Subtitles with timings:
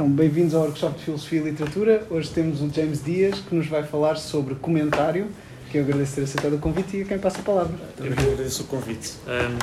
[0.00, 2.06] Então, bem-vindos ao Workshop de Filosofia e Literatura.
[2.08, 5.26] Hoje temos o James Dias que nos vai falar sobre comentário,
[5.70, 7.74] que eu agradeço ter aceitado o convite e a quem passa a palavra.
[7.98, 9.12] Eu que agradeço o convite.
[9.26, 9.58] Um,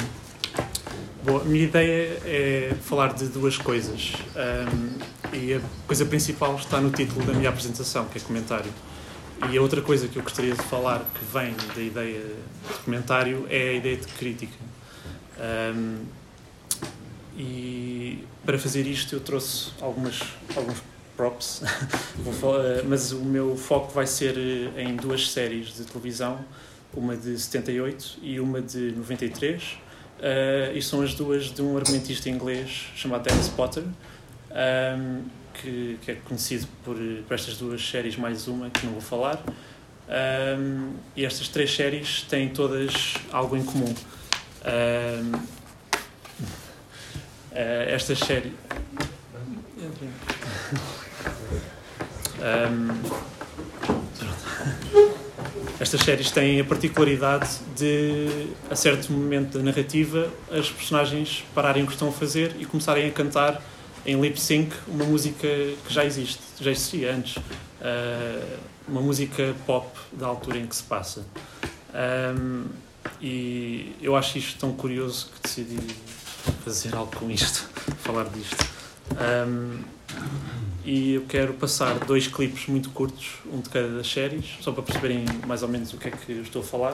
[1.26, 4.13] bom, a minha ideia é falar de duas coisas.
[4.36, 8.69] Um, e a coisa principal está no título da minha apresentação, que é comentário.
[9.51, 13.47] E a outra coisa que eu gostaria de falar, que vem da ideia de comentário,
[13.49, 14.54] é a ideia de crítica.
[15.76, 15.96] Um,
[17.35, 20.22] e para fazer isto eu trouxe algumas,
[20.55, 20.82] alguns
[21.18, 21.64] props,
[22.88, 26.40] mas o meu foco vai ser eh, em duas séries de televisão,
[26.94, 29.64] uma de 78 e uma de 93.
[29.64, 29.78] Uh,
[30.22, 33.94] eh, e são as duas de um argumentista inglês chamado Dennis Potter, um,
[34.55, 36.96] ehm, que, que, é conhecido por,
[37.27, 39.44] por, estas duas séries, mais uma, que não vou falar.
[39.46, 39.52] Um,
[40.10, 43.94] ehm, e estas três séries têm todas algo em comum.
[43.94, 43.96] Um,
[44.66, 45.57] ehm,
[47.58, 48.54] estas séries.
[52.40, 53.02] Um,
[55.80, 61.88] estas séries têm a particularidade de, a certo momento da narrativa, as personagens pararem o
[61.88, 63.62] que estão a fazer e começarem a cantar
[64.05, 67.38] em lip sync uma música que já existe, já existia antes.
[67.38, 71.25] Uh, uma música pop da altura em que se passa.
[71.94, 72.66] Um,
[73.21, 75.77] e eu acho isto tão curioso que decidi
[76.63, 77.69] fazer algo com isto,
[78.01, 78.65] falar disto.
[79.11, 79.83] Um,
[80.85, 84.83] e eu quero passar dois clipes muito curtos, um de cada das séries, só para
[84.83, 86.93] perceberem mais ou menos o que é que estou a falar.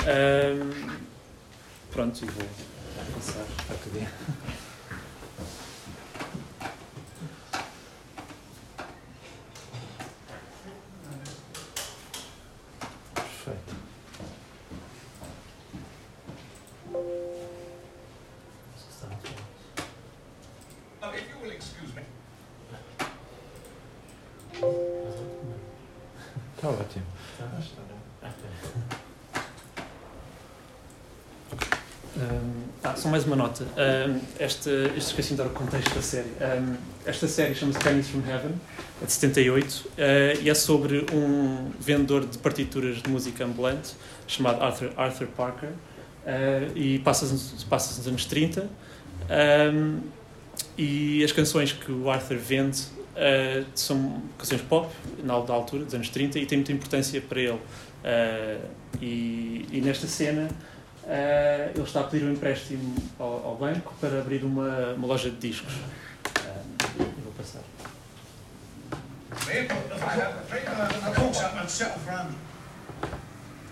[0.00, 0.90] Um,
[1.92, 2.44] pronto, e vou
[3.14, 3.76] passar para
[26.70, 27.02] a cadeia.
[32.96, 33.64] só mais uma nota.
[33.64, 36.28] Um, esta, este esqueci de dar o contexto da série.
[36.28, 38.52] Um, esta série chama-se Pennies from Heaven,
[39.02, 39.88] é de 78, uh,
[40.40, 43.94] e é sobre um vendedor de partituras de música ambulante
[44.28, 48.68] chamado Arthur, Arthur Parker, uh, e passa-se passa nos anos 30.
[49.72, 50.00] Um,
[50.78, 52.82] e as canções que o Arthur vende
[53.16, 54.92] uh, são canções pop,
[55.22, 57.60] na altura, dos anos 30, e têm muita importância para ele.
[59.00, 60.48] E, e nesta cena
[61.04, 65.30] uh, ele está a pedir um empréstimo ao, ao banco para abrir uma, uma loja
[65.30, 65.72] de discos.
[65.74, 67.62] Uh, eu vou passar.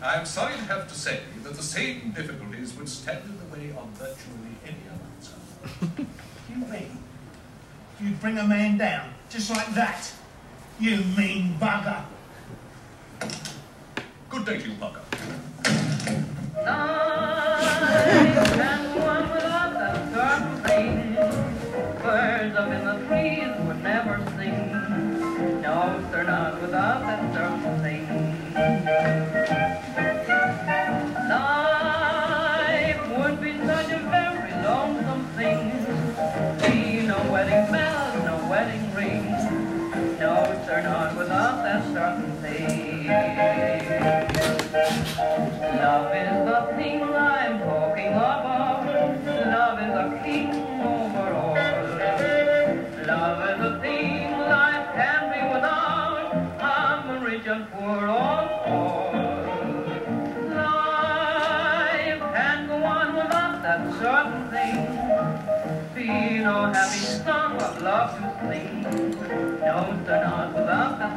[0.03, 3.71] I'm sorry to have to say that the same difficulties would stand in the way
[3.77, 6.07] of virtually any other
[8.03, 10.13] you bring a man down just like that?
[10.79, 12.03] You mean bugger.
[14.31, 15.05] Good day to you, bugger.
[22.03, 24.73] Birds up in the trees would never sing.
[25.61, 27.83] No, sir, not without that certain
[68.15, 69.61] of love to sing.
[69.61, 71.17] No, sir, not without that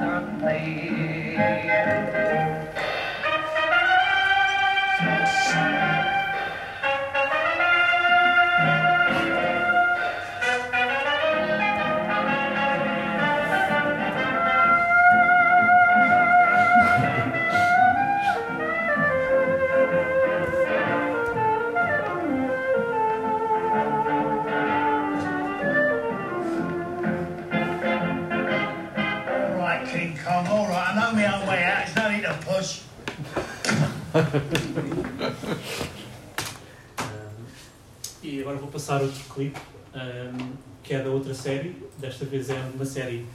[38.22, 39.60] e agora vou passar outro clipe,
[39.96, 40.52] um,
[40.84, 41.76] que é da outra série.
[41.98, 43.26] Desta vez é uma série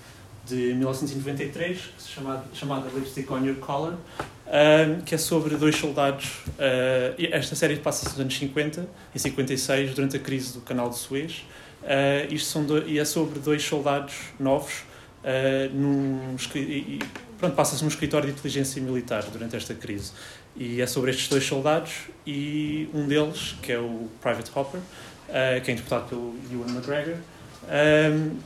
[0.46, 6.44] de 1993, chamada, chamada Lipstick on Your Collar, um, que é sobre dois soldados.
[6.50, 10.96] Uh, esta série passa-se nos anos 50, em 56, durante a crise do Canal de
[10.96, 11.44] Suez.
[11.82, 14.84] Uh, isto são do, e é sobre dois soldados novos
[15.22, 16.98] uh, num, e,
[17.38, 20.12] pronto, passa-se num escritório de inteligência militar durante esta crise.
[20.56, 25.60] E é sobre estes dois soldados e um deles, que é o Private Hopper, uh,
[25.62, 27.16] que é interpretado pelo Ewan McGregor,
[27.68, 28.38] um,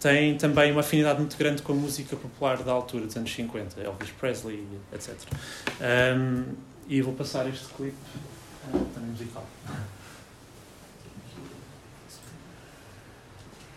[0.00, 3.80] tem também uma afinidade muito grande com a música popular da altura, dos anos 50,
[3.80, 5.16] Elvis Presley, etc.
[6.16, 6.54] Um,
[6.88, 7.96] e vou passar este clipe
[8.72, 9.44] uh, também musical.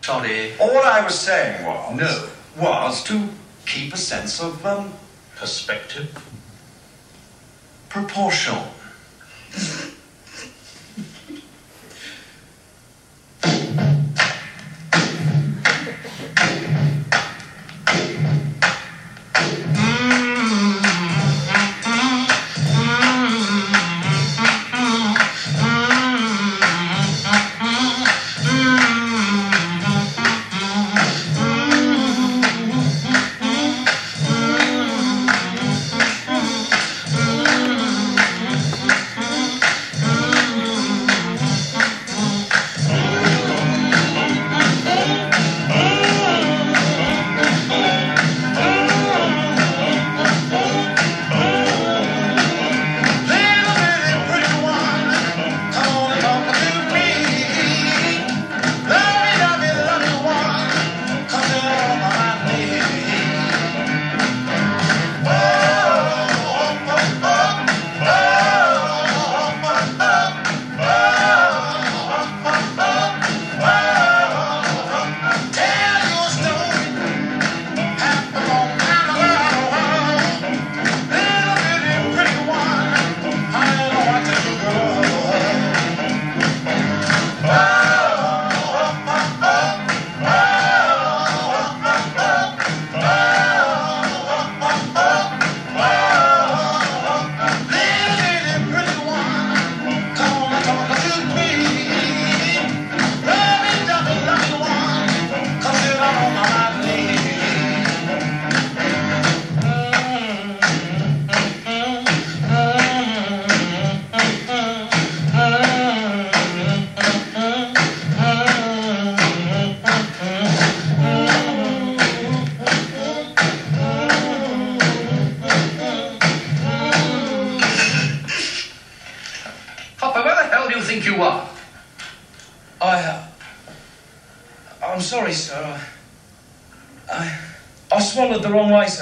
[0.01, 3.29] Tony, all I was saying was no was to
[3.71, 4.94] keep a sense of um,
[5.38, 6.12] perspective,
[7.88, 8.57] proportion.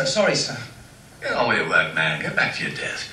[0.06, 0.58] Sorry, sir.
[1.22, 2.22] Get on with your work, man.
[2.22, 3.09] Get back to your desk.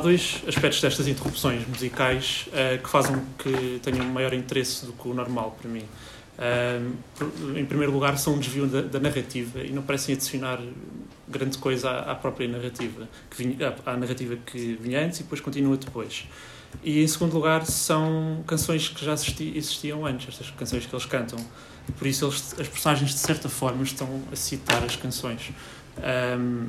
[0.00, 5.14] Dois aspectos destas interrupções musicais uh, que fazem que tenham maior interesse do que o
[5.14, 5.84] normal para mim.
[6.40, 10.58] Um, em primeiro lugar, são um desvio da, da, narrativa e não parecem adicionar
[11.28, 15.22] grande coisa à, à própria narrativa, que vinha, à, à, narrativa que vinha antes e
[15.22, 16.26] depois continua depois.
[16.82, 21.04] E em segundo lugar, são canções que já existi, existiam antes, estas canções que eles
[21.04, 21.38] cantam.
[21.98, 25.50] Por isso, eles, as personagens, de certa forma, estão a citar as canções.
[25.98, 26.68] Um,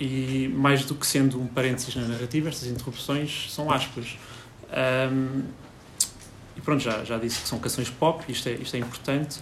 [0.00, 4.16] e mais do que sendo um parênteses na narrativa, estas interrupções são aspas.
[5.12, 5.42] Um,
[6.56, 9.40] e pronto, já, já disse que são canções pop, isto é, isto é importante.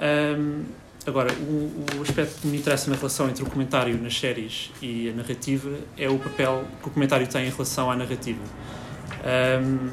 [0.00, 0.64] Um,
[1.06, 5.10] agora, o, o aspecto que me interessa na relação entre o comentário nas séries e
[5.10, 8.42] a narrativa é o papel que o comentário tem em relação à narrativa.
[9.62, 9.90] Um,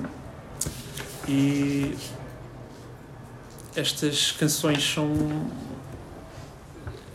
[1.27, 1.93] e
[3.75, 5.09] estas canções são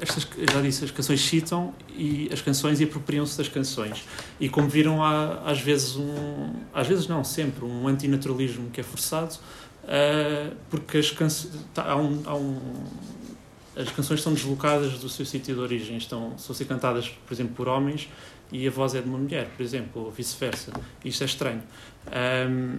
[0.01, 4.05] estas, já disse, as canções citam e as canções e apropriam-se das canções.
[4.41, 8.83] E como viram, há às vezes um, às vezes não, sempre, um antinaturalismo que é
[8.83, 9.35] forçado,
[9.85, 12.59] uh, porque as canções, tá, há um, há um,
[13.77, 17.55] as canções estão deslocadas do seu sítio de origem, estão, a ser cantadas, por exemplo,
[17.55, 18.09] por homens
[18.51, 20.73] e a voz é de uma mulher, por exemplo, ou vice-versa.
[21.05, 21.63] Isto é estranho.
[22.49, 22.79] Um,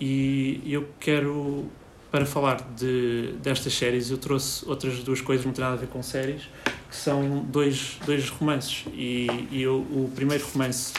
[0.00, 1.66] e eu quero
[2.10, 5.88] para falar de, destas séries, eu trouxe outras duas coisas não têm nada a ver
[5.88, 6.48] com séries,
[6.88, 8.84] que são dois, dois romances.
[8.94, 10.94] E, e eu, o primeiro romance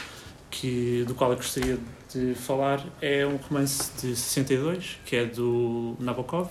[0.50, 1.78] que, do qual eu gostaria
[2.12, 6.48] de falar é um romance de 62, que é do Nabokov,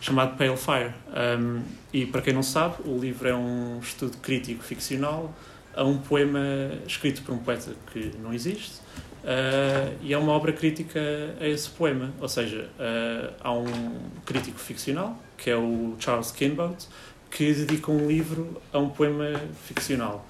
[0.00, 0.94] chamado Pale Fire.
[1.38, 5.34] Um, e para quem não sabe, o livro é um estudo crítico ficcional
[5.74, 6.40] a um poema
[6.86, 8.82] escrito por um poeta que não existe
[9.22, 11.00] uh, e é uma obra crítica
[11.40, 12.12] a esse poema.
[12.20, 16.86] Ou seja, uh, há um crítico ficcional, que é o Charles Kinbout,
[17.30, 20.26] que dedica um livro a um poema ficcional.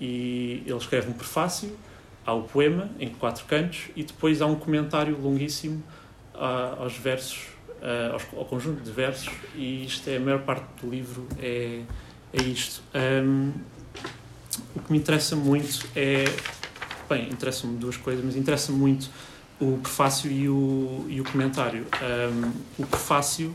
[0.00, 1.76] E ele escreve um prefácio
[2.24, 5.82] ao poema, em quatro cantos, e depois há um comentário longuíssimo
[6.34, 7.48] uh, aos versos,
[7.80, 11.82] uh, ao conjunto de versos, e isto é a maior parte do livro, é,
[12.32, 12.82] é isto.
[12.94, 13.52] Um,
[14.74, 16.24] o que me interessa muito é.
[17.10, 19.10] Bem, interessam-me duas coisas, mas interessa-me muito
[19.60, 21.84] o prefácio e o, e o comentário.
[22.00, 22.52] Um,
[22.84, 23.52] o prefácio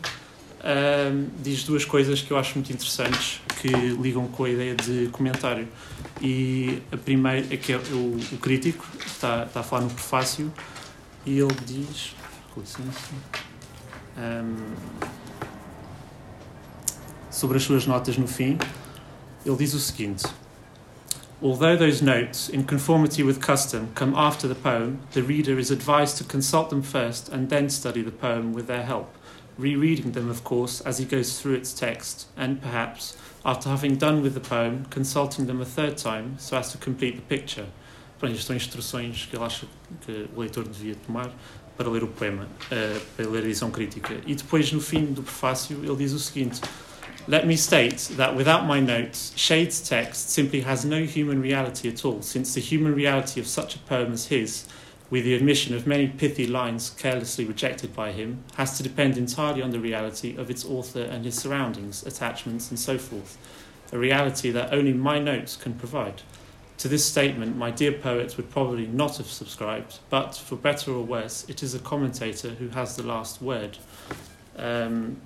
[0.61, 5.07] um, diz duas coisas que eu acho muito interessantes que ligam com a ideia de
[5.07, 5.69] comentário.
[6.21, 10.51] E a primeira é que é o, o crítico está, está a falar no prefácio
[11.25, 12.13] e ele diz.
[12.53, 13.13] Com licença.
[14.17, 14.75] Um,
[17.31, 18.57] sobre as suas notas no fim,
[19.45, 20.25] ele diz o seguinte.
[21.41, 26.17] Although those notes, in conformity with custom, come after the poem, the reader is advised
[26.17, 29.13] to consult them first and then study the poem with their help,
[29.57, 34.21] rereading them, of course, as he goes through its text, and perhaps, after having done
[34.21, 37.67] with the poem, consulting them a third time so as to complete the picture.
[38.17, 39.67] Pronto, instruções que ele acha
[40.05, 41.29] que o leitor devia tomar
[41.75, 44.15] para ler o poema, uh, para ler a edição crítica.
[44.25, 46.61] E depois, no fim do prefácio, ele diz o seguinte.
[47.27, 52.05] Let me state that without my notes, Shade's text simply has no human reality at
[52.05, 54.67] all, since the human reality of such a poem as his,
[55.09, 59.63] with the omission of many pithy lines carelessly rejected by him, has to depend entirely
[59.63, 63.39] on the reality of its author and his surroundings, attachments, and so forth,
[63.91, 66.21] a reality that only my notes can provide.
[66.77, 71.01] To this statement, my dear poet would probably not have subscribed, but for better or
[71.03, 73.79] worse, it is a commentator who has the last word.
[74.57, 75.21] Um,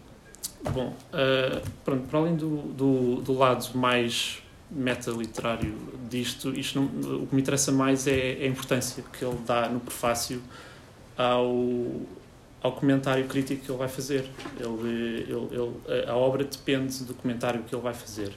[0.63, 5.73] Bom, uh, pronto, para além do, do, do lado mais meta-literário
[6.09, 9.67] disto, isto não, o que me interessa mais é, é, a importância que ele dá
[9.69, 10.41] no prefácio
[11.17, 11.45] ao,
[12.61, 14.29] ao comentário crítico que ele vai fazer.
[14.59, 18.31] Ele, ele, ele, a obra depende do comentário que ele vai fazer.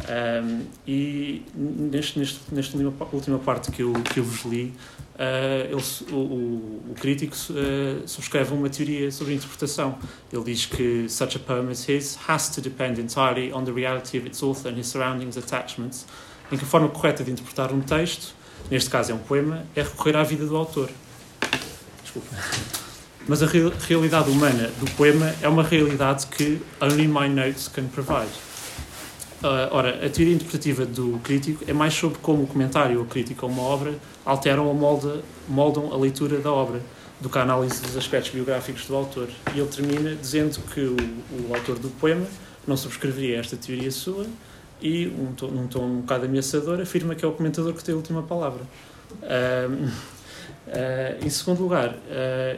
[0.00, 2.76] Um, e neste, neste, nesta
[3.12, 4.72] última parte que eu, que eu vos li,
[5.16, 9.98] uh, ele, o, o, crítico uh, subscreve uma teoria sobre interpretação.
[10.32, 14.18] Ele diz que such a poem as his has to depend entirely on the reality
[14.18, 16.06] of its author and his surroundings attachments,
[16.50, 18.34] em que a forma correta de interpretar um texto,
[18.70, 20.88] neste caso é um poema, é recorrer à vida do autor.
[22.02, 22.28] Desculpa.
[23.28, 27.86] Mas a real, realidade humana do poema é uma realidade que only my notes can
[27.88, 28.49] provide.
[29.42, 33.06] Uh, ora, a teoria interpretativa do crítico é mais sobre como o comentário ou a
[33.06, 36.82] crítica a uma obra alteram ou molda, moldam a leitura da obra,
[37.18, 39.28] do que a análise dos aspectos biográficos do autor.
[39.54, 40.94] E ele termina dizendo que o,
[41.48, 42.26] o autor do poema
[42.66, 44.26] não subscreveria esta teoria sua
[44.78, 47.94] e, um tom, num tom um bocado ameaçador, afirma que é o comentador que tem
[47.94, 48.64] a última palavra.
[49.22, 51.96] Uh, uh, em segundo lugar,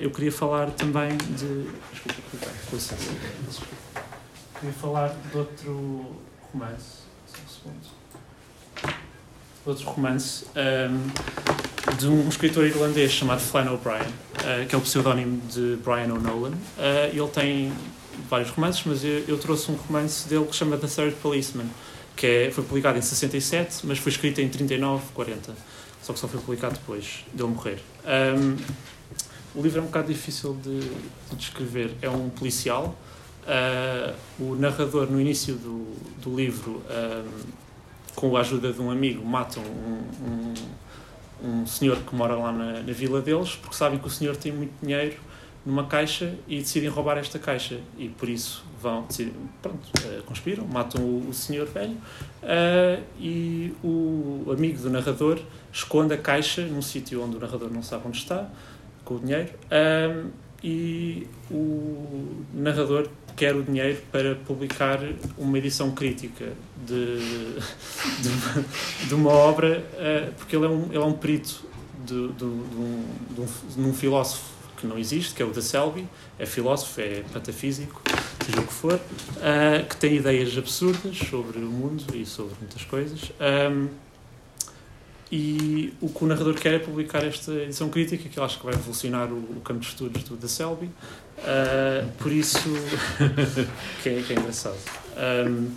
[0.00, 1.64] eu queria falar também de.
[1.92, 3.68] Desculpa,
[4.58, 7.02] Queria falar de outro romance,
[9.64, 15.40] outro romance um, de um escritor irlandês chamado Flann O'Brien, uh, que é o pseudónimo
[15.48, 16.50] de Brian O'Nolan.
[16.50, 17.72] Uh, ele tem
[18.28, 21.66] vários romances, mas eu, eu, trouxe um romance dele que chama The Third Policeman,
[22.16, 25.54] que é, foi publicado em 67, mas foi escrito em 39, 40.
[26.02, 27.78] Só que só foi publicado depois dele morrer.
[28.04, 28.56] Um,
[29.54, 31.94] o livro é um bocado difícil de, de descrever.
[32.02, 32.96] É um policial
[33.42, 35.84] Uh, o narrador, no início do,
[36.22, 37.28] do livro, uh,
[38.14, 40.54] com a ajuda de um amigo, matam um,
[41.44, 44.36] um, um senhor que mora lá na, na, vila deles, porque sabem que o senhor
[44.36, 45.16] tem muito dinheiro
[45.66, 47.80] numa caixa e decidem roubar esta caixa.
[47.98, 51.96] E por isso vão, decidem, pronto, uh, conspiram, matam o, o senhor velho
[53.18, 55.40] e o amigo do narrador
[55.72, 58.48] esconde a caixa num sítio onde o narrador não sabe onde está,
[59.04, 59.50] com o dinheiro.
[60.62, 65.00] e o narrador quer o dinheiro para publicar
[65.36, 66.52] uma edição crítica
[66.86, 67.18] de,
[68.20, 71.64] de, de uma obra, uh, porque ele é um, ele é um perito
[72.04, 76.08] de, de, um, de, um, filósofo que não existe, que é o da Selby,
[76.38, 78.02] é filósofo, é metafísico,
[78.44, 82.84] seja o que for, uh, que tem ideias absurdas sobre o mundo e sobre muitas
[82.84, 83.30] coisas.
[85.34, 88.66] E o que o narrador quer é publicar esta edição crítica, que eu acho que
[88.66, 90.90] vai revolucionar o, o campo de estudos do da Selby.
[91.38, 92.68] Uh, por isso,
[94.02, 94.76] que, é, que é engraçado.
[95.48, 95.70] Um,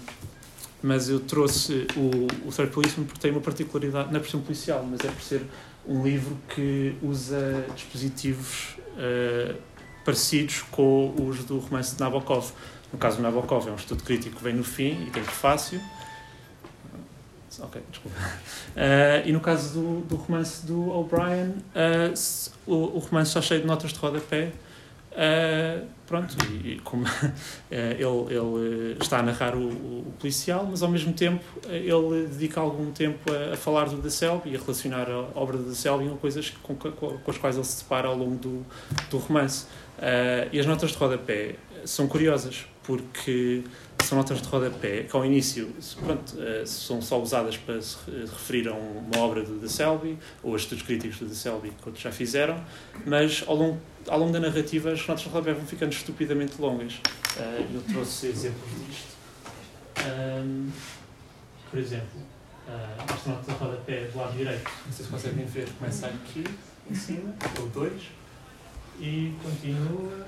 [0.84, 4.36] mas eu trouxe o, o Third Policeman porque tem uma particularidade, não é por ser
[4.36, 5.42] um policial, mas é por ser
[5.88, 9.56] um livro que usa dispositivos uh,
[10.04, 12.52] parecidos com os do romance de Nabokov.
[12.92, 15.80] No caso do Nabokov, é um estudo crítico que vem no fim e tem prefácio.
[17.60, 18.18] Ok, desculpa.
[18.20, 22.14] Uh, e no caso do, do romance do O'Brien, uh,
[22.68, 24.52] o, o romance está cheio de notas de rodapé.
[25.12, 27.06] Uh, pronto, e, e como
[27.72, 32.92] ele, ele está a narrar o, o policial, mas ao mesmo tempo ele dedica algum
[32.92, 36.10] tempo a, a falar do De Selby e a relacionar a obra do De Selby
[36.10, 38.66] com coisas com, com, as quais ele se depara ao longo do,
[39.10, 39.68] do romance.
[40.52, 43.64] E as notas de rodapé são curiosas, porque
[44.06, 48.22] são notas de rodapé que ao início pronto, eh, são só usadas para se re-
[48.22, 51.70] referir a um- uma obra do De Selby ou a estudos críticos do De Selby
[51.72, 52.64] que outros já fizeram,
[53.06, 56.94] mas ao longo, ao longo da narrativa as notas de rodapé vão ficando estupidamente longas.
[57.38, 59.16] Eh, eu trouxe exemplos disto.
[59.98, 60.70] Ahm,
[61.72, 62.22] por exemplo,
[62.68, 66.44] ah, esta nota de rodapé do lado direito, não sei se conseguem ver, começa aqui
[66.90, 68.02] em cima, ou dois,
[69.00, 70.26] e continua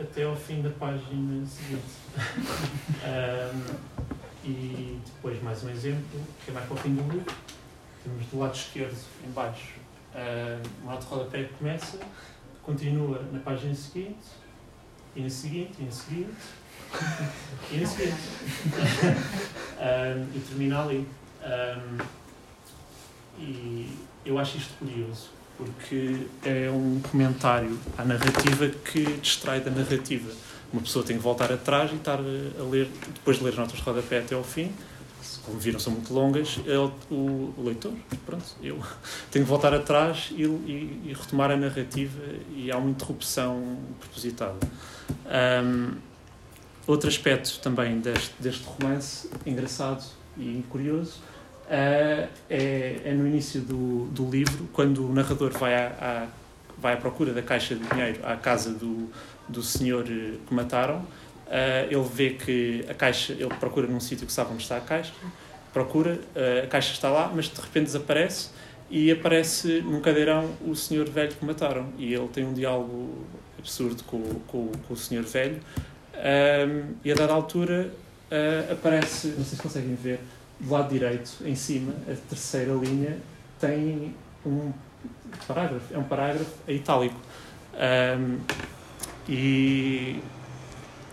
[0.00, 2.00] até ao fim da página seguinte.
[3.04, 4.00] Ahm,
[4.42, 7.34] e depois mais um exemplo, que é mais para o fim do livro.
[8.02, 9.74] Temos do lado esquerdo, em baixo,
[10.82, 11.98] uma nota de rodapé que começa,
[12.62, 14.16] continua na página seguinte,
[15.14, 16.36] e na seguinte, e na seguinte,
[17.70, 18.16] e na seguinte.
[19.78, 21.06] Ahm, e termina ali.
[21.42, 21.98] Ahm,
[23.38, 25.30] e eu acho isto curioso,
[25.64, 30.30] porque é um comentário à narrativa que distrai da narrativa.
[30.72, 33.76] Uma pessoa tem que voltar atrás e estar a ler, depois de ler as notas
[33.76, 34.72] de rodapé até ao fim,
[35.44, 37.92] como viram são muito longas, é o, o- leitor,
[38.24, 38.76] pronto, eu
[39.30, 42.20] tenho que voltar atrás e, e- e retomar a narrativa
[42.54, 44.56] e há uma interrupção propositada.
[45.26, 45.94] Ahm,
[46.86, 50.04] outro aspecto também deste, deste romance, engraçado
[50.38, 51.14] e curioso,
[51.70, 56.26] é, é no início do, do livro, quando o narrador vai à, à-
[56.78, 59.08] vai à procura da caixa de dinheiro à casa do,
[59.48, 61.04] do senhor eh, que mataram.
[61.46, 64.80] ah, ele vê que a caixa, ele procura num sítio que sabe onde está a
[64.80, 65.12] caixa,
[65.74, 68.48] procura, ah, a caixa está lá, mas de repente desaparece
[68.90, 71.86] e aparece num cadeirão o senhor velho que mataram.
[71.98, 73.24] E ele tem um diálogo
[73.58, 75.60] absurdo com, com, com o senhor velho.
[76.14, 77.92] Ahm, e a dada altura
[78.30, 80.18] ah, aparece, não sei se conseguem ver,
[80.60, 83.18] do lado direito, em cima, a terceira linha,
[83.58, 84.72] tem um
[85.46, 87.20] parágrafo, é um parágrafo em itálico.
[87.74, 88.38] Ahm,
[89.28, 90.20] e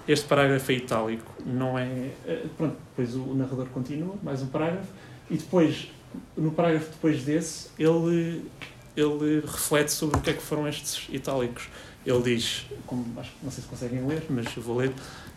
[0.08, 2.12] este parágrafo em itálico não é.
[2.26, 4.90] eh, Pronto, depois o narrador continua, mais um parágrafo,
[5.30, 5.90] e depois,
[6.36, 8.46] no parágrafo depois desse, ele,
[8.96, 11.70] ele reflete sobre o que é que foram estes itálicos.
[12.06, 14.94] Ele diz, como, acho, não sei se conseguem ler, mas eu vou ler.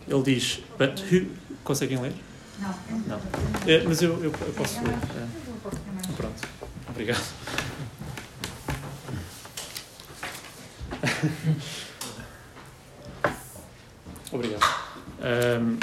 [0.07, 1.27] Ele diz, but who.
[1.63, 2.13] Conseguem ler?
[2.61, 2.75] Não.
[3.07, 3.19] Não.
[3.67, 4.93] É, mas eu, eu, eu posso ler.
[4.93, 5.27] É.
[6.15, 6.47] Pronto,
[6.89, 7.23] obrigado.
[14.31, 14.63] Obrigado.
[15.21, 15.77] Um,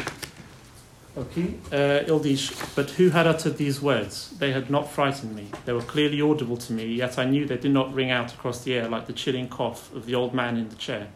[1.21, 4.31] aqui, uh, ele diz: But who had uttered these words?
[4.39, 5.49] They had not frightened me.
[5.65, 8.63] They were clearly audible to me, yet I knew they did not ring out across
[8.65, 11.09] the air like the chilling cough of the old man in the chair.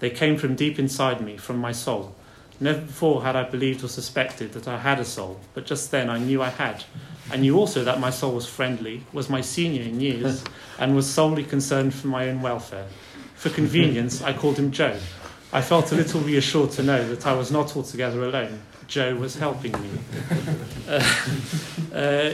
[0.00, 2.14] They came from deep inside me, from my soul.
[2.58, 6.08] Never before had I believed or suspected that I had a soul, but just then
[6.08, 6.84] I knew I had.
[7.30, 10.42] I knew also that my soul was friendly, was my senior in years,
[10.78, 12.86] and was solely concerned for my own welfare.
[13.34, 14.96] For convenience, I called him Joe.
[15.52, 18.62] I felt a little reassured to know that I was not altogether alone.
[18.86, 19.90] Joe was helping me.
[20.88, 21.02] Uh,
[21.92, 22.32] uh,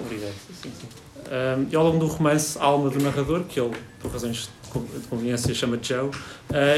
[0.00, 0.32] obrigado.
[0.62, 0.88] Sim, sim.
[1.30, 4.48] Um, e ao longo do romance, a alma do narrador, que ele, por razões
[4.80, 6.12] de con- de conveniência, chama Joe, uh,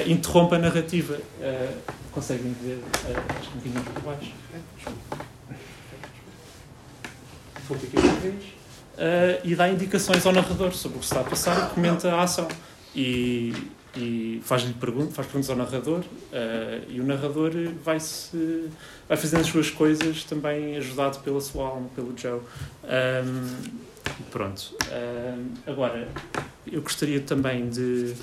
[0.06, 1.14] interrompe a narrativa.
[1.14, 2.54] Uh, conseguem
[7.70, 8.44] outra vez.
[8.94, 12.48] Uh, e dá indicações ao narrador sobre o que está a passar comenta a ação.
[12.94, 13.52] E,
[13.96, 17.52] e faz-lhe perguntas, faz perguntas ao narrador uh, e o narrador
[17.84, 18.68] vai, -se,
[19.08, 22.40] vai fazendo as suas coisas também ajudado pela sua alma, pelo Joe.
[22.84, 23.87] Um,
[24.30, 24.74] pronto.
[24.90, 26.08] Um, agora,
[26.66, 28.14] eu gostaria também de,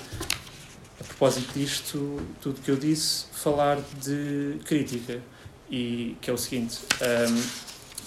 [1.00, 5.20] a propósito disto, tudo que eu disse, falar de crítica.
[5.68, 7.42] E que é o seguinte: um,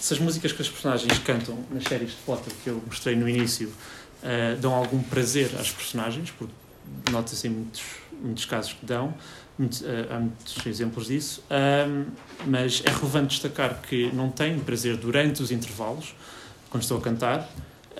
[0.00, 3.28] se as músicas que as personagens cantam nas séries de Potter que eu mostrei no
[3.28, 6.54] início uh, dão algum prazer às personagens, porque
[7.10, 7.82] nota-se em muitos,
[8.22, 9.14] muitos casos que dão,
[9.58, 12.06] muito, uh, há muitos exemplos disso, um,
[12.46, 16.14] mas é relevante destacar que não têm prazer durante os intervalos,
[16.70, 17.46] quando estou a cantar,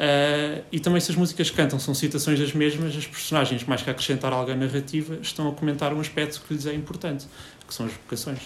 [0.01, 3.83] uh, e também se as músicas que cantam são citações das mesmas, as personagens, mais
[3.83, 7.27] que acrescentar algo à narrativa, estão a comentar um aspecto que lhes é importante,
[7.67, 8.41] que são as vocações.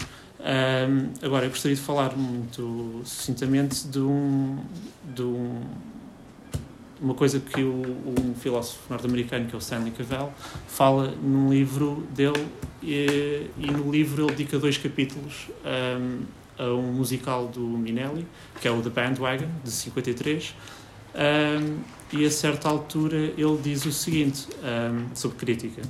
[0.44, 4.58] Um, agora, eu gostaria de falar muito sucintamente de um,
[5.14, 5.62] de um,
[7.00, 10.32] uma coisa que o, um filósofo norte-americano, que é o Stanley Cavell,
[10.68, 12.46] fala num livro dele,
[12.82, 16.24] e, e no livro ele dedica dois capítulos um,
[16.58, 18.26] a um musical do Minelli,
[18.60, 20.54] que é o The Bandwagon, de 53,
[21.14, 21.81] um,
[22.12, 25.83] e a certa altura ele diz o seguinte um, sobre crítica.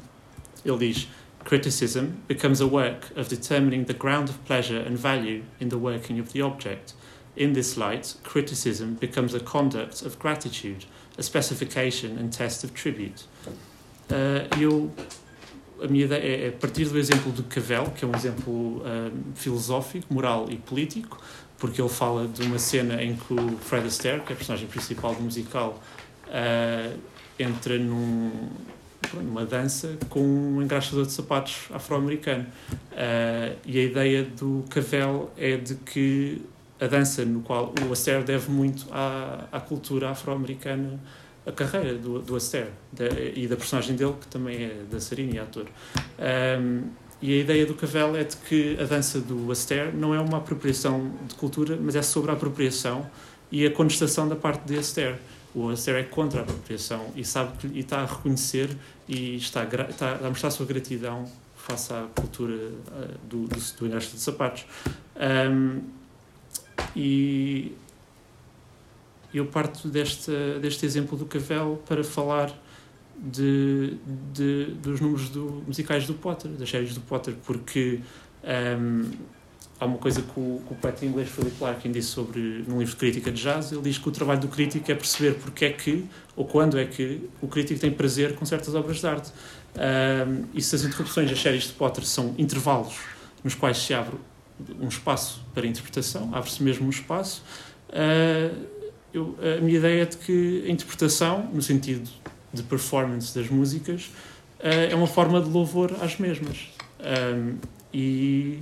[0.65, 1.09] Ele diz:
[1.45, 6.19] Criticism becomes a work of determining the ground of pleasure and value in the working
[6.21, 6.95] of the object.
[7.37, 10.87] In this light, criticism becomes a conduct of gratitude,
[11.19, 13.25] a specification and test of tribute.
[14.09, 14.91] Uh, eu,
[15.83, 19.13] a minha ideia é, é partir do exemplo de Cavell, que é um exemplo uh,
[19.35, 21.21] filosófico, moral e político,
[21.64, 24.68] porque ele fala de uma cena em que o Fred Astaire, que é a personagem
[24.68, 25.83] principal do musical,
[26.27, 26.98] uh,
[27.38, 28.50] entra num,
[29.14, 32.44] numa dança com um engraxador de sapatos afro-americano.
[32.92, 36.42] Uh, e a ideia do Cavell é de que
[36.79, 41.00] a dança no qual o Astaire deve muito à, à cultura afro-americana
[41.46, 45.38] a carreira do, do Astaire da, e da personagem dele, que também é dançarino e
[45.38, 45.64] ator.
[46.61, 46.90] Um,
[47.25, 50.37] e a ideia do Cavell é de que a dança do Astaire não é uma
[50.37, 53.11] apropriação de cultura, mas é sobre a apropriação
[53.51, 55.17] e a contestação da parte de Astaire.
[55.55, 58.77] O Astaire é contra a apropriação e sabe que, e está a reconhecer
[59.09, 61.25] e está está a mostrar a sua gratidão
[61.57, 64.67] face à cultura uh, do, do, do de sapatos.
[65.17, 65.81] Um,
[66.95, 67.73] e
[69.33, 72.53] eu parto deste, deste exemplo do Cavell para falar
[73.16, 73.96] de,
[74.33, 78.00] de, dos números do, musicais do Potter, das séries do Potter, porque
[78.79, 79.11] um,
[79.79, 82.92] há uma coisa que o, que o poeta inglês Philip Larkin disse sobre num livro
[82.92, 85.72] de crítica de jazz, ele diz que o trabalho do crítico é perceber porque é
[85.72, 86.05] que,
[86.37, 89.33] ou quando é que, o crítico tem prazer com certas obras de arte.
[89.77, 92.94] Um, e se as interrupções das séries de Potter são intervalos
[93.42, 94.16] nos quais se abre
[94.81, 97.42] um espaço para interpretação, abre-se mesmo um espaço.
[97.88, 98.74] Uh,
[99.12, 102.09] eu, a minha ideia é de que a interpretação, no sentido
[102.55, 104.11] de performance das músicas,
[104.61, 106.69] uh, é uma forma de louvor às mesmas.
[107.01, 107.57] Um,
[107.93, 108.61] e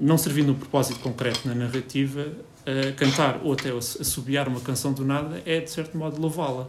[0.00, 5.04] não servindo um propósito concreto na narrativa, uh, cantar ou até assobiar uma canção do
[5.04, 6.66] nada é, de certo modo, louvá-la.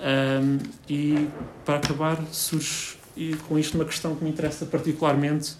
[0.00, 1.28] Um, e,
[1.64, 2.96] para acabar, surge
[3.48, 5.56] com isto uma questão que me interessa particularmente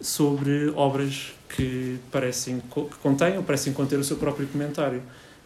[0.00, 5.02] sobre obras que parecem que contêm ou parecem conter o seu próprio comentário,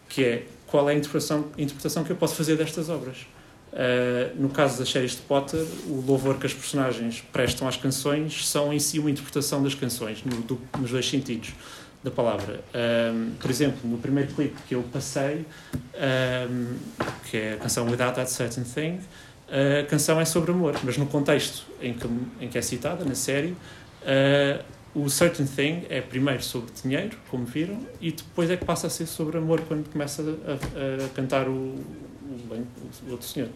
[0.09, 3.25] que é qual é a interpretação, a interpretação que eu posso fazer destas obras.
[3.73, 8.47] Uh, no caso das séries de Potter, o louvor que as personagens prestam às canções
[8.47, 11.53] são em si uma interpretação das canções, no, do, nos dois sentidos
[12.03, 12.59] da palavra.
[12.75, 15.45] Um, por exemplo, no primeiro clipe que eu passei,
[16.49, 16.75] um,
[17.29, 18.99] que é a canção Without That Certain Thing,
[19.49, 22.07] a canção é sobre amor, mas no contexto em que,
[22.41, 23.55] em que é citada, na série,
[24.03, 24.63] uh,
[24.95, 28.89] o Certain Thing é primeiro sobre dinheiro, como viram, e depois é que passa a
[28.89, 32.65] ser sobre amor quando começa a, a cantar o, o, bem,
[33.07, 33.49] o, outro senhor.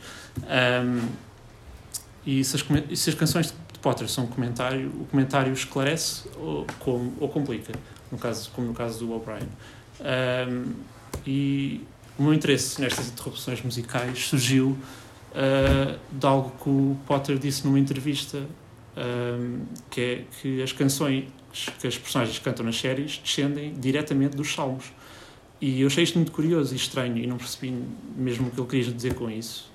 [0.43, 1.07] Um,
[2.25, 6.65] e se as, se as, canções de Potter são um comentário, o comentário esclarece ou,
[7.19, 7.73] ou complica,
[8.11, 9.47] no caso, como no caso do O'Brien.
[9.99, 10.73] Um,
[11.25, 11.81] e
[12.17, 14.77] o meu interesse nestas interrupções musicais surgiu
[15.31, 18.43] uh, de algo que o Potter disse numa entrevista
[18.97, 21.25] um, que é que as canções
[21.79, 24.91] que as personagens cantam nas séries descendem diretamente dos salmos.
[25.59, 27.73] E eu achei isto muito curioso e estranho e não percebi
[28.15, 29.71] mesmo o que ele queria dizer com isso.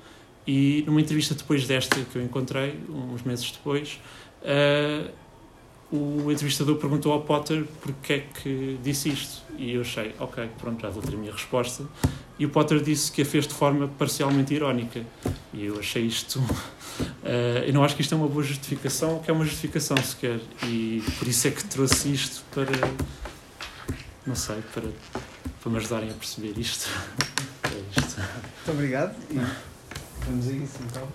[0.47, 4.01] E numa entrevista depois desta que eu encontrei, uns meses depois,
[4.43, 5.11] uh,
[5.91, 9.43] o entrevistador perguntou ao Potter porque é que disse isto.
[9.59, 11.85] E eu achei, ok, pronto, já vou ter a minha resposta.
[12.39, 15.05] E o Potter disse que a fez de forma parcialmente irónica.
[15.53, 16.43] E eu achei isto
[17.23, 20.41] Uh, eu não acho que isto é uma boa justificação, que é uma justificação sequer.
[20.65, 22.73] E por isso é que trouxe isto para.
[24.27, 24.85] Não sei, para,
[25.63, 26.89] para me ajudarem a perceber isto.
[27.65, 28.21] É isto.
[28.21, 29.39] Muito obrigado e
[30.27, 31.09] vamos a isso então.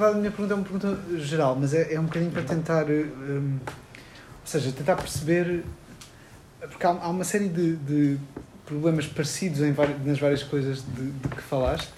[0.00, 2.86] Verdade, a minha pergunta é uma pergunta geral, mas é, é um bocadinho para tentar.
[2.88, 5.62] Um, ou seja, tentar perceber.
[6.60, 8.18] Porque há, há uma série de, de
[8.64, 11.90] problemas parecidos em várias, nas várias coisas de, de, que falaste,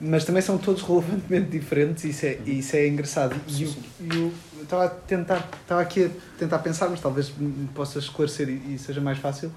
[0.00, 3.36] mas também são todos relevantemente diferentes e isso é, e isso é engraçado.
[3.48, 3.74] E eu,
[4.14, 5.48] eu estava a tentar.
[5.62, 9.50] Estava aqui a tentar pensar, mas talvez me possa esclarecer e, e seja mais fácil.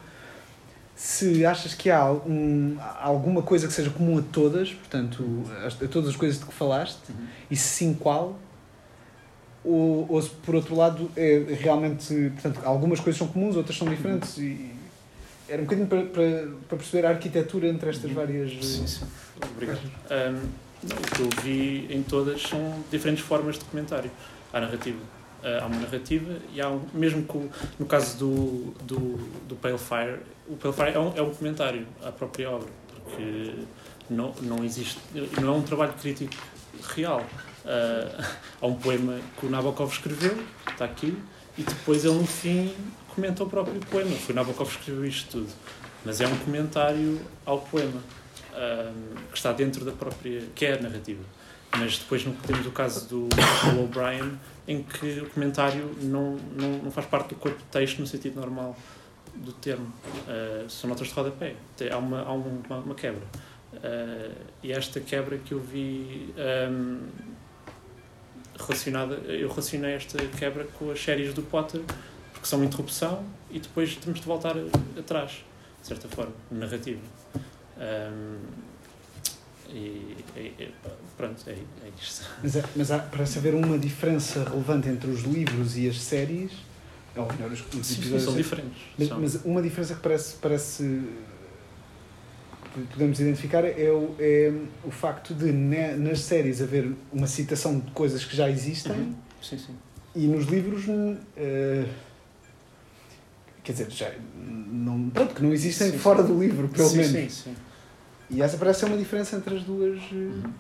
[0.96, 6.10] Se achas que há um, alguma coisa que seja comum a todas, portanto, a, todas
[6.10, 7.26] as coisas de que falaste, Uhum.
[7.52, 8.38] e se sim, qual?
[9.66, 13.88] Ou, ou se por outro lado é realmente, portanto, algumas coisas são comuns, outras são
[13.88, 14.72] diferentes e
[15.48, 18.52] era um bocadinho para, para, para perceber a arquitetura entre estas várias.
[18.52, 19.06] eh, Sim, sim.
[19.54, 19.80] Obrigado.
[20.10, 20.48] Ahm,
[20.84, 24.12] não, o que eu vi em todas são diferentes formas de comentário.
[24.52, 25.00] Há narrativa.
[25.44, 29.00] Ah, há uma narrativa e há um, mesmo o- no caso do, do,
[29.48, 32.70] do Pale Fire, o Pale Fire é um, é um comentário à própria obra,
[33.04, 33.54] porque
[34.10, 35.00] não, não existe,
[35.42, 36.34] não é um trabalho crítico
[36.96, 37.26] real.
[37.66, 38.26] Ah,
[38.62, 40.38] há um poema que o Nabokov escreveu,
[40.72, 41.18] está aqui,
[41.58, 42.74] e depois ele no fim
[43.14, 44.12] comenta o próprio poema.
[44.16, 45.50] Foi Nabokov que escreveu isto tudo.
[46.06, 48.02] Mas é um comentário ao poema
[48.56, 50.42] ahm, que está dentro da própria.
[50.56, 51.24] que é a narrativa.
[51.78, 56.70] Mas depois não temos o caso do, do O'Brien, em que o comentário não, não,
[56.84, 58.76] não faz parte do corpo de texto no sentido normal
[59.36, 59.92] do termo.
[60.28, 61.56] Ah, são notas de rodapé.
[61.92, 63.24] Há uma, há um- uma, uma quebra.
[63.76, 67.08] Ah, e esta quebra que eu vi ahm,
[68.60, 71.82] relacionada, eu relacionei esta quebra com as séries do Potter,
[72.32, 74.56] porque são uma interrupção e depois temos de voltar
[74.98, 75.44] atrás,
[75.82, 77.02] de certa forma, narrativa.
[77.78, 78.38] Ahm,
[79.74, 80.72] e, e-
[81.18, 81.58] pronto, é, é
[82.02, 82.26] isto.
[82.42, 86.52] Mas, há- mas há, parece haver uma diferença relevante entre os livros e as séries,
[87.16, 88.24] ou melhor, os, os Sim, episódios.
[88.24, 88.82] são diferentes.
[88.98, 90.84] Mas, São- mas uma diferença que parece, parece
[92.74, 94.52] que podemos identificar é o, é
[94.84, 99.16] o facto de ne- nas séries haver uma citação de coisas que já existem Uhum.
[99.42, 99.76] Sim, sim.
[100.16, 100.86] e nos livros
[101.38, 101.86] eh,
[103.64, 107.46] quer dizer, já não, pronto, que não existem Sim, fora do livro, pelo sim, menos.
[108.34, 110.00] E essa parece ser uma diferença entre as duas.
[110.12, 110.54] eh, Uhum.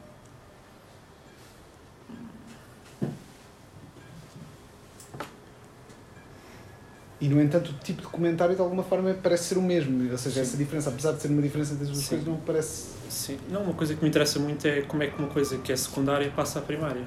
[7.21, 10.11] E, no entanto, o tipo de comentário, de alguma forma, parece ser o mesmo.
[10.11, 10.41] Ou seja, Sim.
[10.41, 12.09] essa diferença, apesar de ser uma diferença entre as duas Sim.
[12.09, 12.87] coisas, não parece.
[13.09, 13.39] Sim.
[13.49, 15.75] Não, uma coisa que me interessa muito é como é que uma coisa que é
[15.75, 17.03] secundária passa à primária.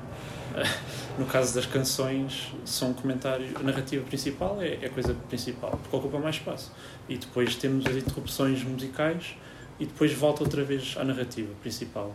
[1.18, 3.46] No caso das canções, são um comentário.
[3.58, 6.70] A narrativa principal é, é a coisa principal, porque ocupa mais espaço.
[7.08, 9.34] E depois temos as interrupções musicais
[9.78, 12.14] e depois volta outra vez à narrativa principal.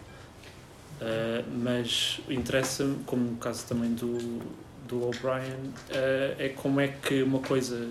[1.02, 4.40] Uh, mas interessa-me, como no caso também do,
[4.88, 5.56] do O'Brien,
[5.90, 7.90] uh, é como é que uma coisa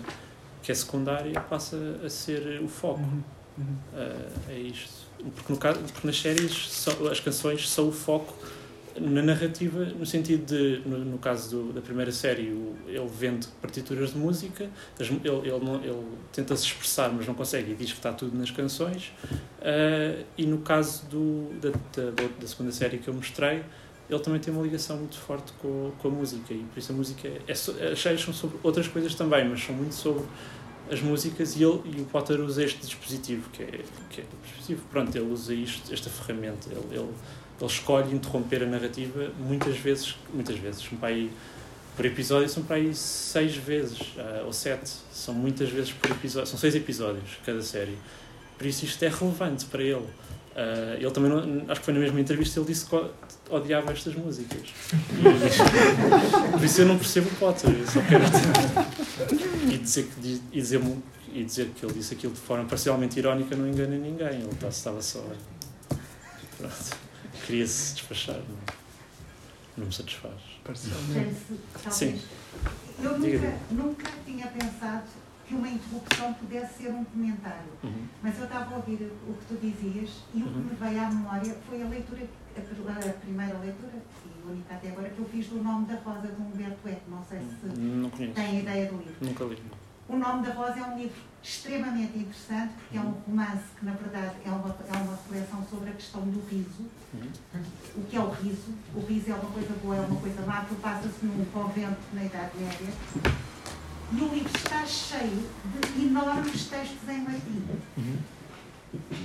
[0.63, 2.99] que é secundária passa a ser o foco.
[3.01, 3.23] Uhum.
[3.57, 3.75] Uhum.
[3.93, 5.01] Uh, é isto.
[5.35, 8.33] Porque, no caso, porque nas séries são- as canções são o foco
[8.99, 13.47] na narrativa, no sentido de, no, no caso do- da primeira série, o- ele vende
[13.61, 17.75] partituras de música, as ele, ele, não- ele tenta se expressar, mas não consegue e
[17.75, 19.11] diz que está tudo nas canções.
[19.59, 23.63] Uh, e no caso do, da, da, da segunda série que eu mostrei,
[24.09, 26.95] ele também tem uma ligação muito forte com, com a música, e por isso a
[26.95, 30.23] música é, é as séries são sobre outras coisas também, mas são muito sobre
[30.91, 34.81] as músicas e, ele, e o Potter usa este dispositivo, que é, que é dispositivo,
[34.91, 37.09] pronto, ele usa isto, esta ferramenta, ele, ele,
[37.61, 41.13] ele escolhe interromper a narrativa muitas vezes, muitas vezes, são para
[41.95, 46.47] por episódio são para aí seis vezes, ah, ou sete, são muitas vezes por episódio,
[46.49, 47.97] são seis episódios cada série,
[48.57, 50.07] por isso isto é relevante para ele.
[50.55, 52.95] Ah, ele também, não- acho que foi na mesma entrevista, ele disse que
[53.49, 54.69] odiava estas músicas.
[56.51, 58.23] Por isso eu não percebo o Potter, eu só quero
[59.71, 60.81] e dizer que e dizer
[61.33, 65.01] e dizer que ele disse aquilo de forma parcialmente irónica não engana ninguém ele estava
[65.01, 65.23] só
[66.57, 66.97] pronto
[67.51, 68.55] queria se despachar não,
[69.77, 70.33] não me satisfaz
[70.63, 71.35] Parcialmente.
[71.89, 72.21] Sim.
[73.03, 75.03] Eu nunca, nunca tinha pensado
[75.47, 77.71] que uma interrupção pudesse ser um comentário.
[77.83, 78.05] Uhum.
[78.23, 80.63] Mas eu estava a ouvir o que tu dizias e o que Uhum.
[80.65, 82.21] me veio à memória foi a leitura,
[82.55, 83.91] a, pr- a primeira leitura,
[84.25, 87.09] e a única até agora, que eu fiz do Nome da Rosa de Humberto Eco.
[87.09, 89.15] Não sei se não conheço têm ideia do livro.
[89.19, 89.57] nunca li
[90.11, 93.93] O Nome da Rosa é um livro extremamente interessante, porque é um romance que, na
[93.93, 96.85] verdade, é uma, é uma reflexão sobre a questão do riso.
[97.13, 97.63] Uhum.
[97.95, 98.73] O que é o riso?
[98.93, 102.25] O riso é uma coisa boa, é uma coisa má, porque passa-se num convento na
[102.25, 102.93] Idade Média.
[104.11, 107.63] E o livro está cheio de enormes textos em latim.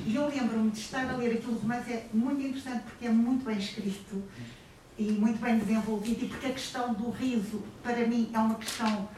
[0.07, 3.45] E eu lembro-me de estar a ler aquele romance, é muito interessante porque é muito
[3.45, 4.23] bem escrito
[4.97, 9.09] e muito bem desenvolvido, e porque a questão do riso, para mim, é uma questão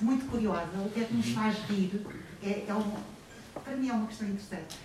[0.00, 0.78] muito curiosa.
[0.84, 2.06] O que é que nos faz rir?
[2.42, 2.82] É, é
[3.62, 4.78] para mim é uma questão interessante.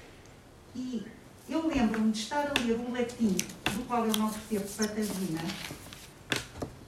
[0.76, 1.06] E
[1.50, 3.36] eu lembro-me de estar a ler um latim
[3.74, 5.42] do qual eu não percebo patagina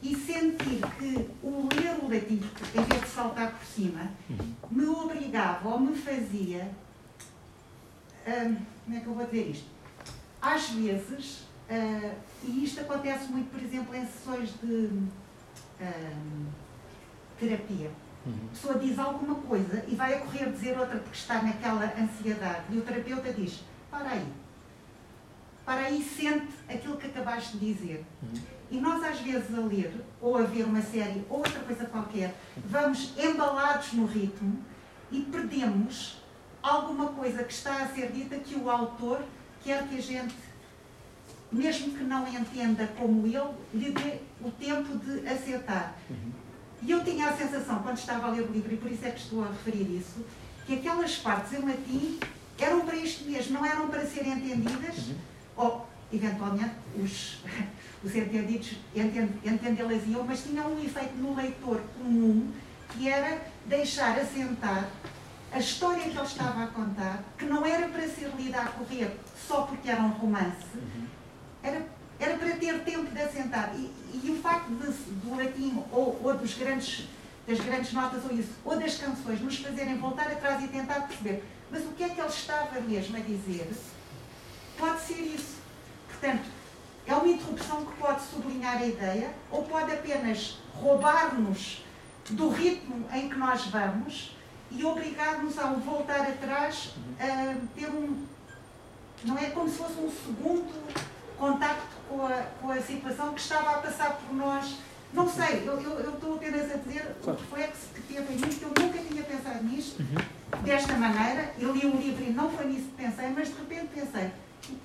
[0.02, 2.42] e sentir que o ler o latim,
[2.76, 4.12] em vez de saltar por cima,
[4.70, 6.70] me obrigava ou me fazia.
[8.28, 9.66] hum, como é que eu vou dizer isto?
[10.42, 14.90] Às vezes, ah, e isto acontece muito, por exemplo, em sessões de
[15.82, 16.48] hum,
[17.40, 17.92] terapia.
[18.26, 22.64] A pessoa diz alguma coisa e vai a correr dizer outra porque está naquela ansiedade.
[22.70, 24.26] E o terapeuta diz: para aí.
[25.66, 28.06] Para aí, sente aquilo que acabaste de dizer.
[28.70, 32.34] E nós, às vezes, a ler, ou a ver uma série, ou outra coisa qualquer,
[32.66, 34.58] vamos embalados no ritmo
[35.12, 36.22] e perdemos
[36.62, 39.22] alguma coisa que está a ser dita que o autor
[39.64, 40.36] quer que a gente,
[41.52, 45.98] mesmo que não entenda como ele, lhe dê o tempo de aceitar.
[46.86, 49.12] E eu tinha a sensação, quando estava a ler o livro, e por isso é
[49.12, 50.26] que estou a referir isso,
[50.66, 52.20] que aquelas partes em latim
[52.60, 55.12] eram para isto mesmo, não eram para serem entendidas,
[55.56, 57.40] ou, eventualmente, os,
[58.04, 62.52] os entendidos entend- entendê-las iam, mas tinham um efeito no leitor comum,
[62.90, 64.90] que era deixar assentar
[65.52, 69.18] a história que ele estava a contar, que não era para ser lida a correr
[69.48, 70.66] só porque era um romance,
[71.62, 71.82] era,
[72.24, 73.74] era para ter tempo de assentar.
[73.76, 73.92] E,
[74.24, 77.08] e o facto de, do latim ou, ou dos grandes,
[77.46, 81.44] das grandes notas ou isso, ou das canções, nos fazerem voltar atrás e tentar perceber,
[81.70, 83.70] mas o que é que ele estava mesmo a dizer,
[84.78, 85.58] pode ser isso.
[86.08, 86.50] Portanto,
[87.06, 91.84] é uma interrupção que pode sublinhar a ideia ou pode apenas roubar-nos
[92.30, 94.38] do ritmo em que nós vamos
[94.72, 98.26] e obrigar-nos ao voltar atrás a ter um.
[99.26, 100.74] Não é como se fosse um segundo
[101.38, 104.78] contacto com a, com a situação que estava a passar por nós.
[105.14, 108.50] Não sei, eu, eu, eu estou apenas a dizer o reflexo que teve em mim,
[108.50, 110.04] que eu nunca tinha pensado nisto
[110.64, 111.54] desta maneira.
[111.60, 114.32] Eu li um livro e não foi nisso que pensei, mas de repente pensei,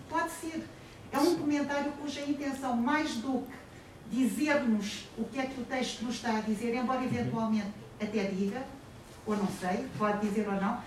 [0.09, 0.67] pode ser.
[1.11, 3.47] É um comentário cuja intenção, mais do
[4.11, 8.25] que dizer-nos o que é que o texto nos está a dizer, embora eventualmente até
[8.25, 8.63] diga,
[9.27, 10.83] ou não sei, pode dizer ou não,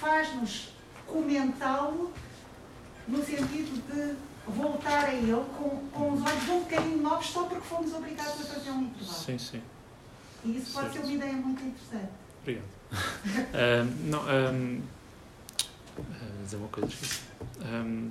[0.00, 0.72] faz-nos
[1.06, 2.12] comentá-lo
[3.08, 7.66] no sentido de voltar a ele com, com os olhos um bocadinho novos só porque
[7.66, 9.18] fomos obrigados a fazer um intervalo.
[9.18, 9.62] Sim, sim.
[10.44, 12.12] E isso pode ser uma ideia muito interessante.
[12.40, 12.64] Obrigado.
[13.54, 14.82] Ahm, não, ah,
[16.42, 17.20] dizer uma coisa, esqueci.
[17.62, 18.10] Ahm,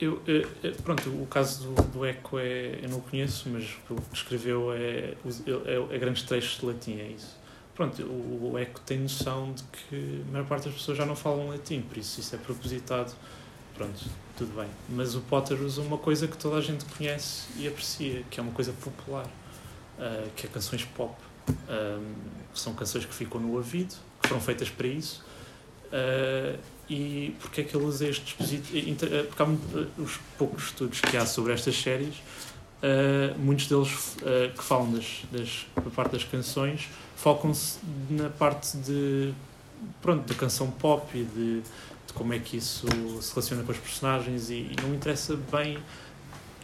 [0.00, 3.76] eu, eh, eh, pronto, o caso do, do Eco é, eu não o conheço, mas
[3.90, 7.38] o que escreveu é, é, é grandes trechos de latim, é isso.
[7.74, 11.14] Pronto, o, o Eco tem noção de que a maior parte das pessoas já não
[11.14, 13.12] falam latim, por isso isso é propositado.
[13.80, 14.04] Pronto,
[14.36, 14.68] tudo bem.
[14.90, 18.42] Mas o Potter usa uma coisa que toda a gente conhece e aprecia, que é
[18.42, 19.26] uma coisa popular,
[19.98, 21.14] ah, que é canções pop.
[21.48, 22.12] Um,
[22.54, 25.24] são canções que ficam no ouvido, que foram feitas para isso.
[25.86, 26.58] Uh,
[26.90, 28.76] e porque é que ele usa este dispositivo?
[28.90, 33.36] Inter- uh, Porque há muito- uh, os poucos estudos que há sobre estas séries, uh,
[33.38, 33.88] muitos deles
[34.18, 37.78] uh, que falam das, das, da parte das canções, focam-se
[38.10, 39.32] na parte de,
[40.00, 42.86] pronto, da canção pop e de, de como é que isso
[43.20, 45.78] se relaciona com os personagens e, e não me interessa bem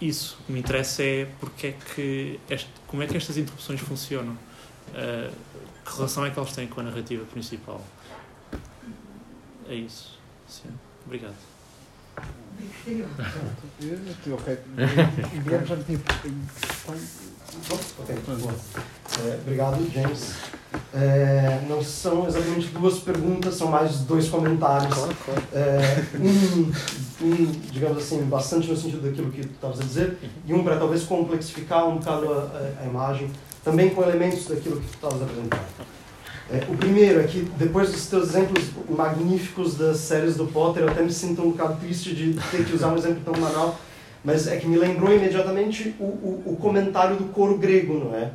[0.01, 0.39] isso.
[0.41, 4.37] O que me interessa é porque é que este, como é que estas interrupções funcionam.
[4.89, 5.33] Uh,
[5.85, 7.83] que relação é que elas têm com a narrativa principal?
[9.69, 10.19] É isso.
[10.49, 10.71] Sim.
[11.05, 11.37] Obrigado.
[19.25, 20.35] É, obrigado, James.
[20.93, 24.95] É, não são exatamente duas perguntas, são mais dois comentários.
[25.55, 26.73] É, um,
[27.27, 30.77] um, digamos assim, bastante no sentido daquilo que tu estavas a dizer, e um para
[30.77, 33.31] talvez complexificar um bocado a, a- a imagem,
[33.65, 35.61] também com elementos daquilo que tu estavas apresentando.
[36.51, 40.89] É, o primeiro é que, depois dos teus exemplos magníficos das séries do Potter, eu
[40.91, 43.77] até me sinto um bocado triste de ter que usar um exemplo tão banal,
[44.25, 48.31] mas é que me lembrou imediatamente o, o, o comentário do coro grego, não é?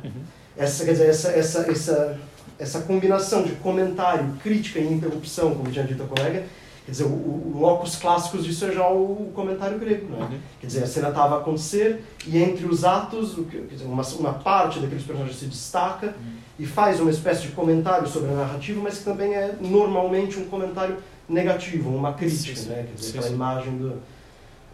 [0.56, 2.18] Essa, quer dizer, essa, essa, essa,
[2.58, 6.44] essa combinação de comentário, crítica e interrupção, como tinha dito a colega,
[6.84, 10.28] quer dizer, o, o, locus clássicos disso é já o, o comentário grego, não é?
[10.60, 13.84] Quer dizer, a cena estava a acontecer e entre os atos, o que- quer dizer,
[13.86, 16.14] uma, uma parte daqueles personagens se destaca
[16.58, 20.44] e faz uma espécie de comentário sobre a narrativa, mas que também é normalmente um
[20.44, 20.96] comentário
[21.28, 22.68] negativo, uma crítica, Sim, sim.
[22.68, 22.84] né?
[22.88, 23.92] Quer dizer, Sim, aquela imagem do...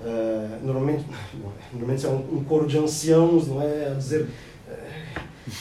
[0.05, 1.05] eh, normalmente,
[1.73, 3.93] normalmente é um, um coro de anciãos, não é?
[3.93, 4.27] A dizer...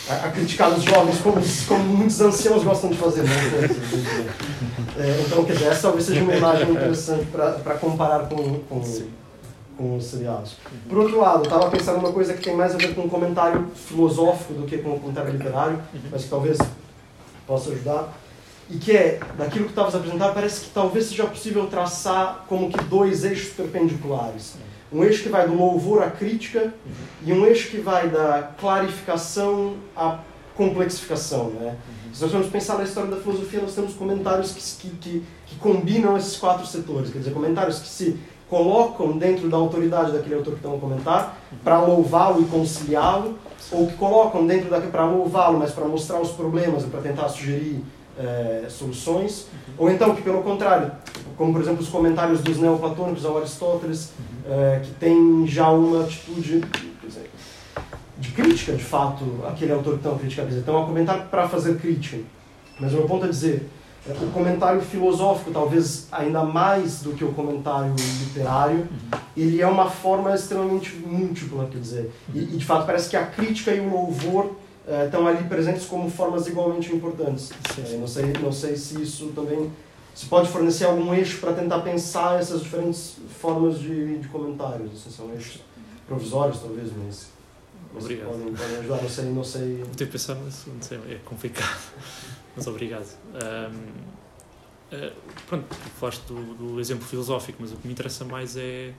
[0.10, 5.21] a, a criticar os jovens como, como muitos anciãos gostam de fazer, não é?
[5.26, 8.82] Então, quer dizer, essa talvez seja uma imagem interessante para comparar com, com,
[9.78, 10.58] com os seriados.
[10.89, 13.67] Por outro lado, estava pensando numa coisa que tem mais a ver com um comentário
[13.76, 15.80] filosófico do que com um comentário literário,
[16.12, 16.58] mas que talvez
[17.45, 18.14] possa ajudar.
[18.70, 22.70] E que é, daquilo que estavas a apresentar, parece que talvez seja possível traçar como
[22.70, 24.55] que dois eixos perpendiculares.
[24.91, 26.73] Um eixo que vai do louvor à crítica
[27.23, 30.19] e um eixo que vai da clarificação à
[30.55, 31.49] complexificação.
[31.49, 31.75] Né?
[32.13, 35.55] Se nós vamos pensar na história da filosofia, nós temos comentários que, que, que, que
[35.57, 37.11] combinam esses quatro setores.
[37.11, 38.17] Quer dizer, comentários que se
[38.49, 43.38] colocam dentro da autoridade daquele autor que estão a comentar para louvá-lo e conciliá-lo,
[43.71, 47.27] ou que colocam dentro daquele para louvá-lo, mas para mostrar os problemas e para tentar
[47.27, 47.83] sugerir
[48.20, 49.47] eh, soluções,
[49.78, 50.91] ou então que pelo contrário,
[51.38, 54.11] como por exemplo os comentários dos neoplatônicos ao Aristóteles,
[54.45, 56.63] eh, que tem já uma atitude
[57.03, 57.30] dizer,
[58.18, 60.45] de crítica, de fato, aquele autor que estão a criticar.
[60.45, 62.18] Quer dizer, estão a comentar para fazer crítica.
[62.80, 63.70] Mas o meu ponto é dizer,
[64.07, 68.88] eh, o comentário filosófico, talvez ainda mais do que o comentário literário,
[69.36, 72.11] ele é uma forma extremamente múltipla, quer dizer.
[72.34, 74.55] E, e, de fato parece que a crítica e o louvor
[74.88, 77.51] eh, estão ali presentes como formas igualmente importantes.
[77.77, 79.71] Eh, não sei, não sei se isso também
[80.15, 84.91] se pode fornecer algum eixo para tentar pensar essas diferentes formas de, de comentários.
[84.93, 85.61] Assim, são eixos
[86.07, 87.27] provisórios, talvez, mas,
[87.93, 88.29] mas Obrigado.
[88.29, 89.01] podem, podem ajudar.
[89.03, 89.75] Não sei, não sei.
[89.83, 91.77] Vou ter que pensar nisso, não sei, é complicado.
[92.55, 93.05] Mas obrigado.
[93.35, 93.91] Ahm,
[94.91, 95.13] ah,
[95.47, 98.93] pronto, falaste do, do exemplo filosófico, mas o que me interessa mais é.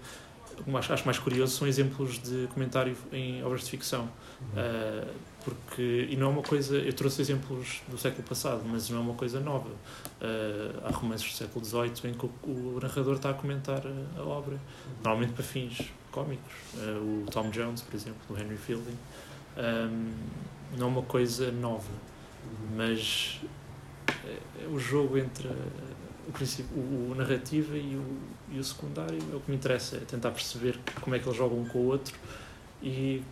[0.60, 4.08] O que mais- acho mais curioso são exemplos de comentário em obras de ficção.
[4.56, 5.04] Ah,
[5.48, 6.76] porque, e não é uma coisa.
[6.76, 9.70] Eu trouxe exemplos do século passado, mas não é uma coisa nova.
[10.20, 14.20] Ah, há romances do século XVIII em que o, o narrador está a comentar a,
[14.20, 14.58] a obra,
[15.02, 16.52] normalmente para fins cómicos.
[16.76, 18.96] Ah, o Tom Jones, por exemplo, o Henry Fielding.
[19.56, 20.12] Ahm,
[20.76, 21.90] não é uma coisa nova,
[22.76, 23.40] mas
[24.24, 25.52] é, o jogo entre a-
[26.28, 28.18] o, princípio, o, o narrativa e o,
[28.54, 31.36] e o secundário é o que me interessa, é tentar perceber como é que eles
[31.38, 32.14] jogam um com o outro
[32.82, 33.22] e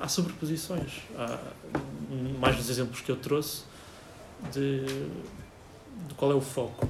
[0.00, 1.02] há sobreposições.
[1.16, 1.38] Há,
[2.38, 3.62] mais nos exemplos que eu trouxe
[4.52, 6.88] de, de qual é o foco.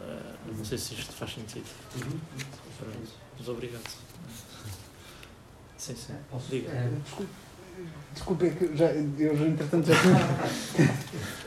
[0.00, 1.66] Ah, não sei se isto faz sentido.
[3.38, 3.82] Mas obrigado.
[5.76, 6.14] Sim, sim.
[6.48, 6.70] Diga.
[7.04, 7.32] Desculpe,
[8.14, 10.94] desculpe, é que já, eu já, entretanto já tinha.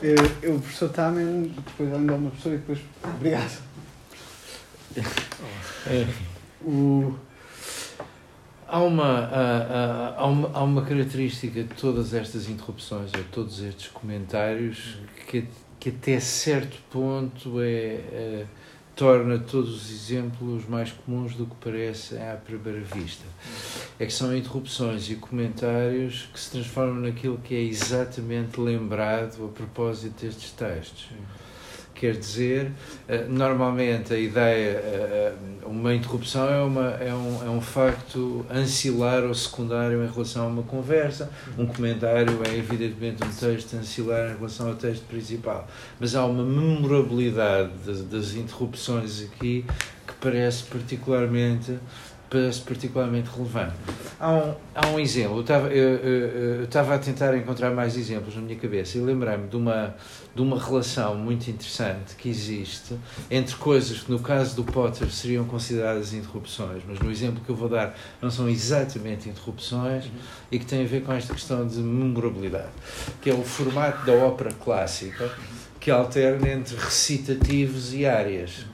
[0.02, 2.78] eu, eu, o professor Tamen, depois ainda uma pessoa e depois.
[3.02, 3.62] Obrigado.
[6.62, 7.14] O-
[8.70, 13.60] há, uma, há, há- há uma, há uma característica de todas estas interrupções, ou todos
[13.62, 14.96] estes comentários,
[15.28, 15.44] que,
[15.78, 18.46] que até certo ponto é, é,
[18.96, 23.24] torna todos os exemplos mais comuns do que parecem à primeira vista.
[23.98, 29.48] É que são interrupções e comentários que se transformam naquilo que é exatamente lembrado a
[29.48, 31.08] propósito destes textos.
[32.00, 32.72] Quer dizer,
[33.06, 38.46] eh, normalmente a ideia, eh, eh, uma interrupção é, uma, é, um, é um facto
[38.50, 44.30] ancilar ou secundário em relação a uma conversa, um comentário é evidentemente um texto ancilar
[44.30, 45.68] em relação ao texto principal.
[46.00, 49.66] Mas há uma memorabilidade das, das interrupções aqui
[50.06, 51.78] que parece particularmente
[52.30, 53.74] parece particularmente relevante.
[54.20, 56.28] Há um, há um exemplo, eu estava, eu, eu-
[56.58, 59.96] eu estava a tentar encontrar mais exemplos na minha cabeça e lembrei-me de uma,
[60.34, 62.94] de uma relação muito interessante que existe
[63.30, 67.56] entre coisas que, no caso do Potter, seriam consideradas interrupções, mas no exemplo que eu
[67.56, 70.04] vou dar não são exatamente interrupções
[70.52, 72.68] e que tem a ver com esta questão de memorabilidade,
[73.20, 75.30] que é o formato da ópera clássica
[75.80, 78.66] que alterna entre recitativos e áreas.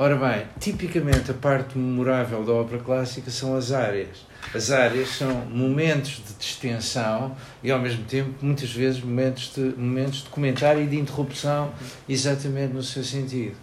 [0.00, 4.18] Ora bem, tipicamente a parte memorável da ópera clássica são as áreas.
[4.54, 10.22] As áreas são momentos de distensão e ao mesmo tempo muitas vezes momentos de, momentos
[10.22, 11.72] de comentário e de interrupção
[12.08, 13.56] exatamente no seu sentido.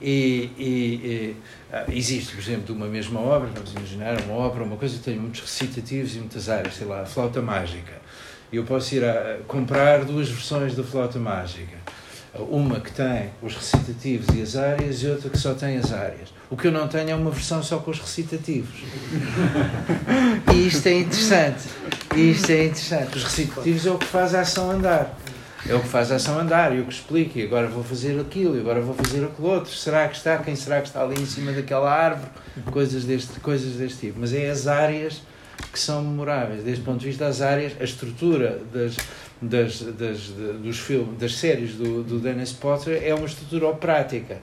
[0.00, 1.36] E, e- e,
[1.72, 5.02] ah, existe, por exemplo, de uma mesma obra, vamos imaginar uma ópera, uma coisa que
[5.02, 7.94] tem muitos recitativos e muitas áreas, sei lá, a flauta mágica.
[8.52, 11.78] Eu posso ir a comprar duas versões da flauta mágica.
[12.38, 16.34] Uma que tem os recitativos e as áreas e outra que só tem as áreas.
[16.50, 18.82] O que eu não tenho é uma versão só com os recitativos.
[20.52, 21.68] E isto é interessante.
[22.14, 23.16] E isto é interessante.
[23.16, 25.18] Os recitativos é o que faz a ação andar.
[25.68, 27.38] É o que faz a ação andar e o que explica.
[27.38, 29.72] E agora vou fazer aquilo, e agora vou fazer aquilo outro.
[29.72, 30.38] Será que está?
[30.38, 32.30] Quem será que está ali em cima daquela árvore?
[32.70, 34.20] Coisas deste, coisas deste tipo.
[34.20, 35.22] Mas é as áreas
[35.72, 36.62] que são memoráveis.
[36.62, 38.96] Desde o ponto de vista das áreas, a estrutura das,
[39.40, 40.20] das, das,
[40.62, 44.38] dos filmes, das séries do, do Dennis Potter é uma estrutura operática.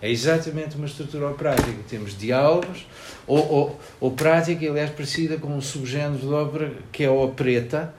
[0.00, 1.76] É exatamente uma estrutura operática.
[1.88, 2.86] Temos diálogos,
[3.26, 7.94] ou, ou, ou prática, aliás, parecida com um subgénero de ópera que é a opereta,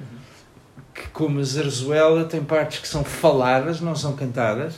[0.94, 4.76] que, como a zarzuela, tem partes que são faladas, não são cantadas.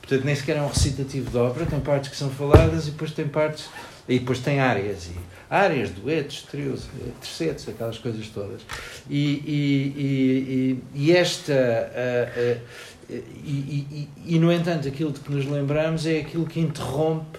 [0.00, 3.12] Portanto, nem sequer é um recitativo de ópera, tem partes que são faladas e depois
[3.12, 3.68] tem partes.
[4.08, 5.06] E depois tem áreas.
[5.06, 5.14] E
[5.48, 6.88] áreas, duetos, trios,
[7.20, 8.60] tercetos, aquelas coisas todas.
[9.08, 11.52] E, e, e, e, esta.
[13.10, 17.38] e, e, e, no entanto, aquilo de que nos lembramos é aquilo que interrompe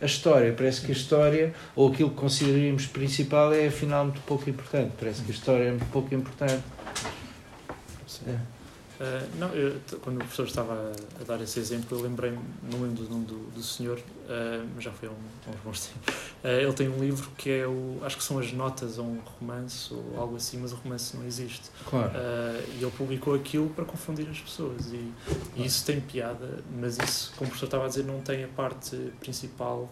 [0.00, 0.52] a história.
[0.52, 4.92] Parece que a história, ou aquilo que consideraríamos principal, é afinal muito pouco importante.
[4.98, 6.62] Parece que a história é muito pouco importante.
[8.26, 8.53] É.
[9.00, 12.38] Uh, não, eu, quando o professor estava a, dar esse exemplo, eu lembrei-me,
[12.70, 15.86] não lembro do nome do, do senhor, uh, mas já foi há um, uns bons
[15.88, 16.14] tempos.
[16.14, 17.98] Uh, ele tem um livro que é o.
[18.02, 21.26] Acho que são as notas a um romance ou algo assim, mas o romance não
[21.26, 21.70] existe.
[21.90, 22.12] Claro.
[22.78, 24.92] E ele publicou aquilo para confundir as pessoas.
[24.92, 25.12] E,
[25.56, 28.48] e isso tem piada, mas isso, como o professor estava a dizer, não tem a
[28.48, 29.90] parte principal.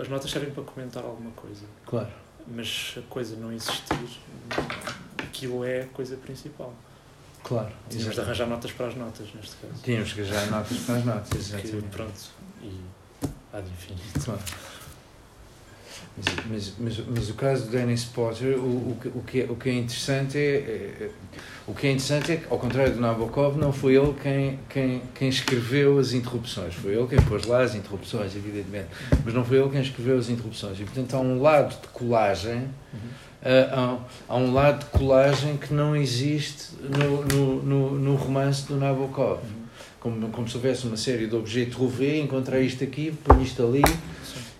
[0.00, 2.08] As notas servem para comentar alguma coisa, Claro.
[2.48, 4.20] mas a coisa não existir,
[5.18, 6.72] aquilo é a coisa principal.
[7.44, 7.68] Claro.
[7.90, 9.82] Tínhamos de arranjar notas para as notas, neste caso.
[9.82, 11.86] Tínhamos que já notas para as notas, Que, exatamente.
[11.90, 12.20] pronto,
[12.62, 12.80] e
[13.52, 14.20] há de infinito.
[14.24, 14.40] Claro.
[16.16, 19.44] Mas, mas, mas, mas o caso do Dennis Potter, o, o, que- o, que, é,
[19.50, 20.40] o que é interessante é,
[21.00, 21.10] é-
[21.66, 25.02] o que é interessante é que, ao contrário do Nabokov, não foi ele quem, quem,
[25.14, 26.74] quem escreveu as interrupções.
[26.74, 28.88] Foi ele quem pôs lá as interrupções, evidentemente.
[29.24, 30.78] Mas não foi ele quem escreveu as interrupções.
[30.78, 32.98] E, portanto, há um lado de colagem ah,
[33.44, 38.76] há, há um lado de colagem que não existe no, no, no, no romance do
[38.76, 39.40] Nabokov.
[40.00, 43.82] Como, como se houvesse uma série de objetos Rouvet, encontrei isto aqui, ponho isto ali,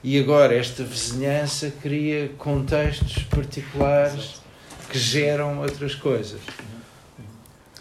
[0.02, 4.40] e agora esta vizinhança cria contextos particulares
[4.90, 6.40] que geram outras coisas.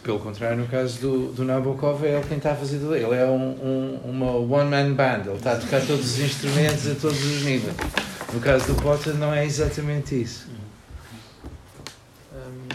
[0.03, 2.93] Pelo contrário, no caso do, do Nabokov, é ele quem está a fazer tudo.
[2.93, 6.95] Ele é um, um, uma one-man band, ele está a tocar todos os instrumentos a
[6.95, 7.73] todos os níveis.
[8.33, 10.49] No caso do Potter, não é exatamente isso.
[12.33, 12.67] Hum,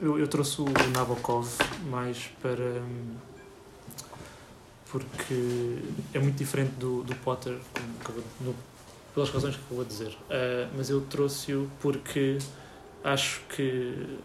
[0.00, 1.46] eu, eu trouxe o Nabokov
[1.90, 2.82] mais para.
[4.90, 5.78] porque
[6.14, 7.58] é muito diferente do, do Potter,
[8.04, 8.54] como no-
[9.14, 10.16] pelas razões que acabou de dizer.
[10.30, 12.38] Ah, mas eu trouxe-o porque
[13.02, 14.18] acho que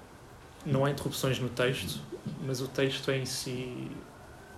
[0.66, 2.00] não há interrupções no texto,
[2.46, 3.90] mas o texto em si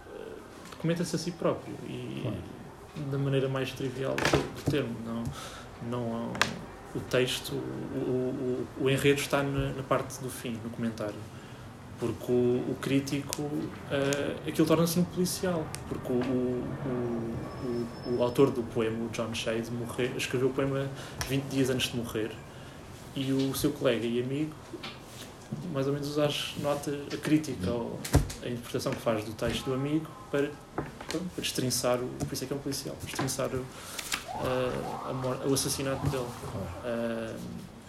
[0.07, 0.35] ah,
[0.71, 2.23] documenta-se a si próprio e
[3.09, 4.95] da maneira mais trivial do, do termo.
[5.05, 5.23] Não,
[5.89, 7.57] não há o texto, o,
[7.97, 11.15] o, o, enredo está na, na parte do fim, no comentário.
[11.99, 15.65] Porque o, o crítico, uh, aquilo torna-se no policial.
[15.87, 16.63] Porque o,
[18.21, 20.87] autor do poema, o John Shade, morreu, escreveu o poema
[21.27, 22.31] 20 dias antes de morrer.
[23.15, 24.53] E o seu colega e amigo,
[25.71, 27.99] mais ou menos, usa as notas, a crítica, ou
[28.43, 32.47] a interpretação que faz do texto do amigo para, para destrinçar, o, por isso é
[32.47, 33.63] que é um policial, destrinçar o,
[35.09, 36.23] a mor- o assassinato dele.
[36.23, 37.39] Uh,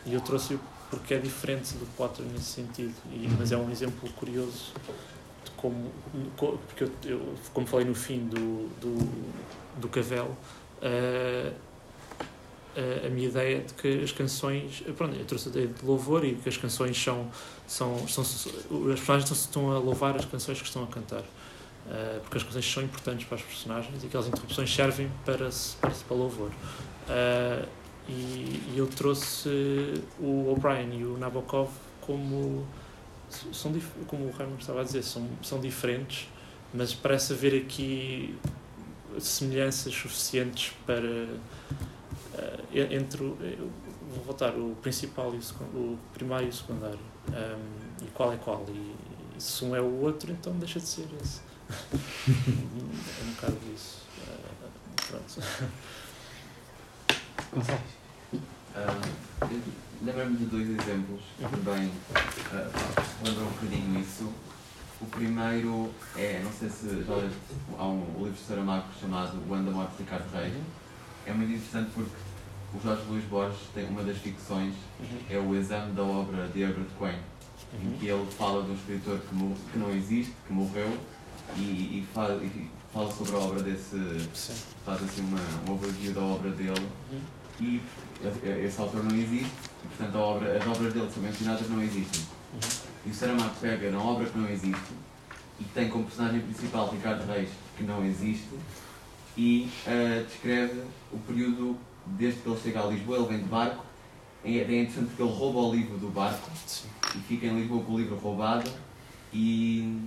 [0.06, 4.08] e eu trouxe-o porque é diferente do Potter nesse sentido, e, mas é um exemplo
[4.12, 4.72] curioso
[5.44, 5.90] de como,
[6.36, 10.26] co- porque eu, eu, como falei no fim do, do, do Cavell,
[10.82, 11.52] uh,
[12.76, 16.24] a, a minha ideia de que as canções, pronto, eu trouxe a ideia de louvor
[16.24, 17.28] e que as canções são,
[17.66, 18.44] são, são as
[18.98, 21.22] personagens estão, estão a louvar as canções que estão a cantar.
[21.86, 25.90] Uh, porque as canções são importantes para os personagens e aquelas interrupções servem para, para,
[25.90, 26.48] para louvor.
[26.48, 27.68] Uh,
[28.08, 31.70] e, e eu trouxe o O'Brien e o Nabokov
[32.00, 32.66] como
[33.52, 33.72] são
[34.06, 36.28] como o Raymond estava a dizer são, são diferentes
[36.72, 38.34] mas parece haver aqui
[39.18, 46.46] semelhanças suficientes para uh, en- entre vou voltar o principal e o, secun- o primário
[46.46, 46.98] e o secundário.
[47.28, 48.64] Um, e qual é qual?
[48.68, 48.94] E
[49.40, 51.40] se um é o outro então deixa de ser esse
[51.70, 54.38] é um bocado isso Uh,
[55.08, 55.42] pronto.
[58.76, 59.00] Ah,
[59.42, 59.62] eu
[60.04, 62.70] Lembro-me de dois exemplos que também ah,
[63.24, 64.30] lembram um bocadinho isso.
[65.00, 67.38] O primeiro é, não sei se já leste,
[67.78, 70.54] há um livro de Saramago chamado O Ano da Morte de Ricardo Reis.
[71.26, 72.10] É muito interessante porque
[72.74, 74.74] o Jorge Luís Borges tem uma das ficções,
[75.30, 77.18] é o exame da obra de Herbert Quain,
[77.82, 80.98] em que ele fala de um escritor que, que não existe, que morreu,
[81.56, 83.96] e, e, fala, e fala sobre a obra desse.
[84.84, 86.88] faz assim uma, um overview da obra dele.
[87.60, 87.80] E
[88.24, 89.52] e- esse autor não existe,
[89.84, 92.22] e portanto a obra, as obras dele são mencionadas não existem.
[93.06, 94.92] E o Saramago pega na obra que não existe
[95.60, 98.48] e que tem como personagem principal Ricardo Reis, que não existe,
[99.36, 100.82] e ah, descreve
[101.12, 101.76] o período
[102.06, 103.84] desde que ele chega a Lisboa, ele vem de barco,
[104.44, 106.50] é, é interessante porque ele rouba o livro do barco
[107.14, 108.70] e fica em Lisboa com o livro roubado
[109.32, 110.00] e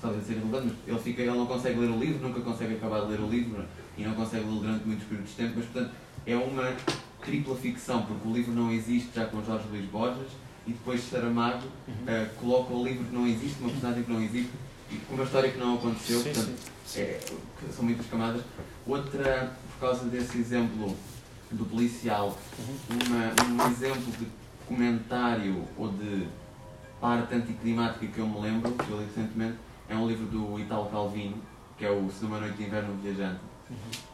[0.00, 3.00] talvez seja relevante, mas ele, fica, ele não consegue ler o livro, nunca consegue acabar
[3.02, 3.64] de ler o livro
[3.96, 5.92] e não consegue ler durante muitos períodos de tempo, mas portanto
[6.26, 6.74] é uma
[7.24, 10.32] tripla ficção, porque o livro não existe já com Jorge Luís Borges
[10.66, 11.66] e depois Saramago
[12.06, 14.52] ah, coloca o livro que não existe, uma personagem que não existe
[14.90, 17.20] e com uma história que não aconteceu, Sim, portanto é,
[17.58, 18.42] que são muitas camadas.
[18.86, 20.96] Outra, por causa desse exemplo
[21.50, 22.36] do policial,
[22.88, 24.26] uma, um exemplo de
[24.66, 26.26] comentário ou de
[27.00, 29.56] parte anticlimática que eu me lembro, que eu li recentemente,
[29.90, 31.36] é um livro do Italo Calvino,
[31.76, 33.40] que é o Se numa Noite de Inverno Viajante,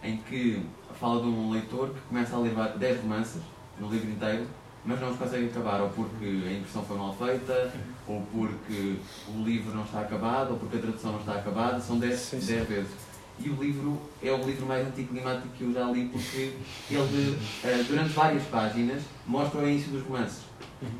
[0.03, 0.62] em que
[0.99, 3.43] fala de um leitor que começa a ler 10 romances
[3.79, 4.47] no livro inteiro
[4.87, 7.72] mas não os conseguem acabar, ou porque a impressão foi mal feita,
[8.07, 8.95] ou porque
[9.29, 12.41] o livro não está acabado, ou porque a tradução não está acabada, são 10 Sim,
[12.41, 12.61] sim.
[12.61, 12.93] vezes.
[13.41, 16.55] E o livro é o livro mais anticlimático que eu já li, porque
[16.89, 20.45] ele, eh, durante várias páginas, mostra o início dos romances.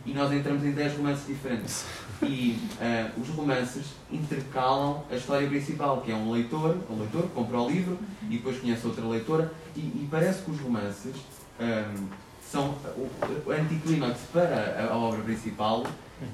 [0.05, 1.85] E nós entramos em 10 romances diferentes.
[2.23, 7.29] E eh, os romances intercalam a história principal, que é um leitor, o leitor que
[7.29, 11.15] compra o livro e depois conhece outra leitora, e, e parece que os romances
[11.61, 12.07] ehm,
[12.51, 13.11] são o,
[13.47, 15.85] o anticlímax para a, a obra principal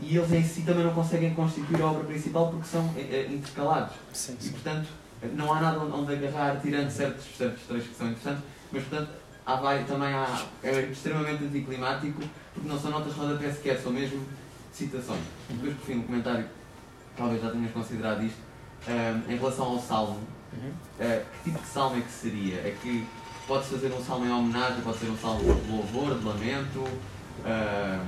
[0.01, 3.33] e eles em si também não conseguem constituir a obra principal porque são eh, eh,
[3.33, 3.95] intercalados.
[4.13, 4.51] Sim, E sim.
[4.53, 4.89] portanto,
[5.35, 9.11] não há nada onde onde agarrar, tirando certos, certos trechos que são interessantes, mas portanto,
[9.47, 12.21] há, também há, é extremamente anticlimático,
[12.55, 14.21] porque não são notas de rodapé sequer, são mesmo
[14.73, 15.23] citações.
[15.49, 16.47] Depois, por fim, um comentário,
[17.17, 18.39] talvez já tenhas considerado isto,
[18.89, 20.21] ehm, em relação ao salmo,
[20.53, 20.71] Uhum.
[21.01, 22.57] eh, que tipo de salmo é que seria?
[22.57, 23.07] É que
[23.47, 26.85] pode-se fazer um salmo em homenagem, pode ser um salmo de louvor, de lamento,
[27.45, 28.01] ehm,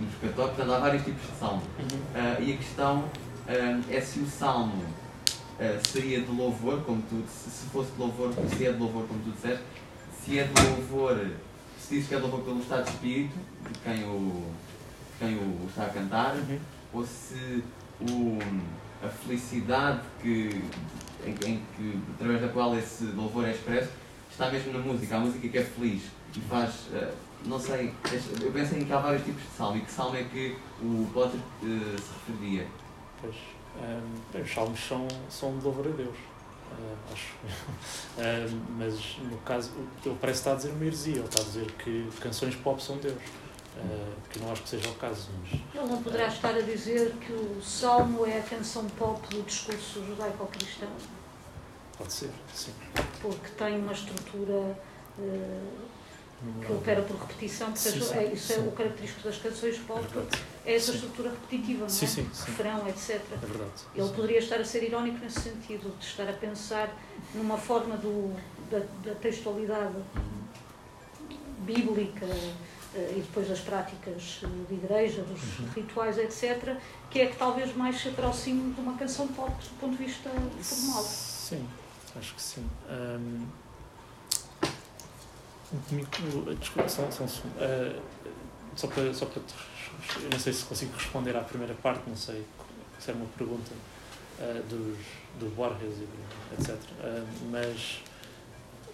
[0.00, 1.62] invocatório, portanto há vários tipos de salmo.
[2.14, 3.04] Ah, e a questão
[3.46, 4.82] ah, é se o salmo
[5.60, 9.20] ah, seria de louvor, como tu, se fosse de louvor, se é de louvor, como
[9.20, 9.62] tu disseste,
[10.30, 11.18] se é de louvor,
[11.76, 13.36] se diz que é de louvor pelo estado de espírito
[13.68, 14.44] de quem o,
[15.12, 16.58] de quem o está a cantar, Uhum.
[16.92, 17.64] ou se
[18.00, 18.38] o,
[19.04, 20.62] a felicidade que,
[21.26, 23.90] em, em que, através da qual esse louvor é expresso
[24.30, 26.02] está mesmo na música, a música que é feliz
[26.36, 27.12] e faz, ah,
[27.44, 27.92] não sei,
[28.40, 31.10] eu penso em que há vários tipos de salmo e que salmo é que o
[31.12, 32.68] Potter eh, se referia.
[33.20, 36.16] Pois, hum, bem, os salmos são, são de louvor a Deus,
[36.72, 37.34] ah, acho.
[38.18, 39.70] Hum, mas no caso,
[40.04, 42.98] ele parece estar a dizer uma heresia, ele está a dizer que canções pop são
[42.98, 43.16] Deus,
[43.78, 47.14] ah, que não acho que seja o caso, mas Ele não poderá estar a dizer
[47.14, 50.90] que o Salmo é a canção pop do discurso judaico-cristão,
[51.96, 52.72] pode ser, sim.
[53.22, 54.76] porque tem uma estrutura
[55.18, 55.60] eh,
[56.66, 58.68] que opera por repetição, sim, é, isso é sim.
[58.68, 60.04] o característico das canções pop,
[60.59, 60.59] É.
[60.70, 60.98] é essa Sim.
[60.98, 61.88] estrutura repetitiva, não é?
[61.88, 62.44] Sim, sim, sim.
[62.46, 63.10] Refrão, etc.
[63.10, 63.70] É verdade.
[63.94, 66.94] Ele poderia estar a ser irónico nesse sentido, de estar a pensar
[67.34, 68.34] numa forma do,
[68.70, 69.94] da, da textualidade
[71.60, 72.26] bíblica
[72.94, 75.68] eh, e depois das práticas eh, de igreja, dos Uhum.
[75.74, 76.76] rituais, etc.,
[77.10, 80.30] que é que talvez mais se aproxime de uma canção pop do ponto de vista
[80.62, 81.02] formal.
[81.04, 81.66] Sim,
[82.18, 82.66] acho que sim.
[85.88, 87.54] Comigo- desculpa, só, só, um segundo.
[87.60, 88.00] Ah,
[88.76, 89.54] só para, só para te
[90.22, 92.44] eu não sei se consigo responder à primeira parte, não sei
[92.98, 93.70] se era uma pergunta
[94.40, 94.98] ah, dos,
[95.38, 96.76] do Borges e etc.
[97.02, 98.00] Ah, mas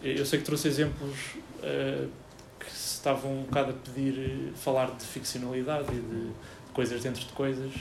[0.03, 1.17] eu sei que trouxe exemplos
[1.63, 2.09] ah,
[2.59, 6.33] que estavam um bocado a pedir eh, falar de ficcionalidade e de
[6.73, 7.73] coisas dentro de coisas,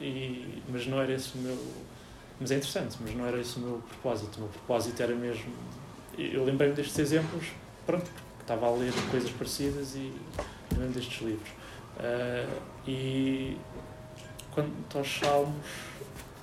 [0.00, 1.58] e, mas não era esse o meu.
[2.40, 4.36] Mas é interessante, mas não era esse o meu propósito.
[4.36, 5.52] O meu propósito era mesmo.
[6.18, 7.46] Eu lembrei-me destes exemplos,
[7.86, 8.10] pronto,
[8.40, 10.12] estava a ler coisas parecidas e
[10.72, 11.48] lembrei-me destes livros.
[11.98, 13.56] Ah, e
[14.52, 15.54] quanto aos salmos,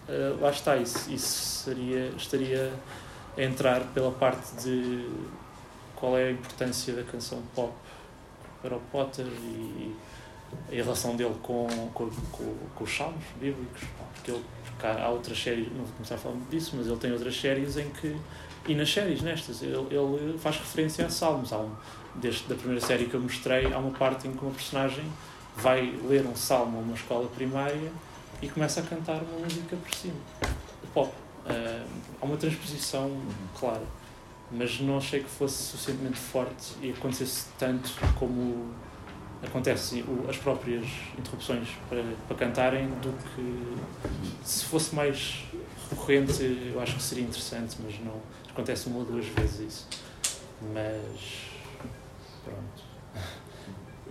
[0.07, 2.73] ah, lá está, isso, isso seria, estaria
[3.37, 5.09] a entrar pela parte de
[5.95, 7.71] qual é a importância da canção pop
[8.61, 9.95] para o Potter e
[10.69, 13.81] a relação dele com, com, com, com os salmos bíblicos.
[14.13, 16.97] Porque, ele, porque há, há outras séries, não vou começar a falar disso, mas ele
[16.97, 18.15] tem outras séries em que,
[18.67, 21.53] e nas séries nestas, ele, ele faz referência a salmos.
[21.53, 21.71] Há um,
[22.15, 25.05] desde da primeira série que eu mostrei, há uma parte em que uma personagem
[25.55, 27.91] vai ler um salmo a uma escola primária
[28.41, 30.19] e começa a cantar uma música por cima.
[30.93, 31.13] Pop.
[31.45, 31.85] Ah,
[32.21, 33.11] há uma transposição
[33.59, 33.85] clara,
[34.51, 38.73] mas não achei que fosse suficientemente forte e acontecesse tanto como
[39.43, 40.85] acontece as próprias
[41.17, 45.45] interrupções para, para cantarem do que se fosse mais
[45.89, 49.87] recorrente eu acho que seria interessante, mas não acontece uma ou duas vezes isso.
[50.73, 51.49] Mas
[52.43, 52.90] pronto.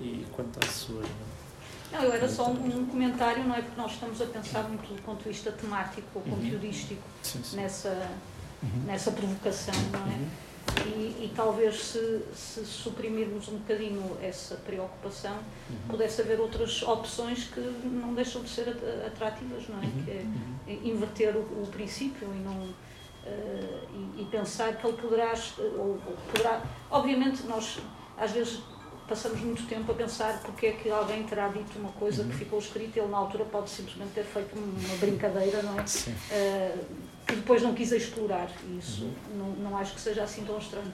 [0.01, 1.03] E quanto à sua.
[1.93, 4.95] Não, eu era só um, um comentário, não é porque nós estamos a pensar muito
[4.95, 6.31] do ponto de vista temático ou Uhum.
[6.37, 7.57] conteudístico Sim, sim.
[7.57, 7.89] nessa,
[8.63, 8.83] Uhum.
[8.87, 10.15] nessa provocação, não é?
[10.15, 10.29] Uhum.
[10.87, 15.35] E, e talvez se, se suprimirmos um bocadinho essa preocupação,
[15.69, 15.77] Uhum.
[15.89, 19.87] pudesse haver outras opções que não deixam de ser at- atrativas, não é?
[19.87, 20.03] Uhum.
[20.05, 20.95] Que é Uhum.
[20.95, 22.69] inverter o, o princípio e não
[23.27, 25.65] eh, e, e pensar que ele poderá, ou,
[26.07, 26.63] ou poderá.
[26.91, 27.79] Obviamente nós
[28.17, 28.61] às vezes
[29.11, 32.39] passamos muito tempo a pensar porque é que alguém terá dito uma coisa que Uhum.
[32.39, 35.85] ficou escrita e ele na altura pode simplesmente ter feito uma brincadeira, não é?
[35.87, 36.15] Sim.
[36.31, 36.77] Eh,
[37.27, 39.13] que depois não quis explorar e isso Uhum.
[39.37, 40.93] não, não acho que seja assim tão estranho.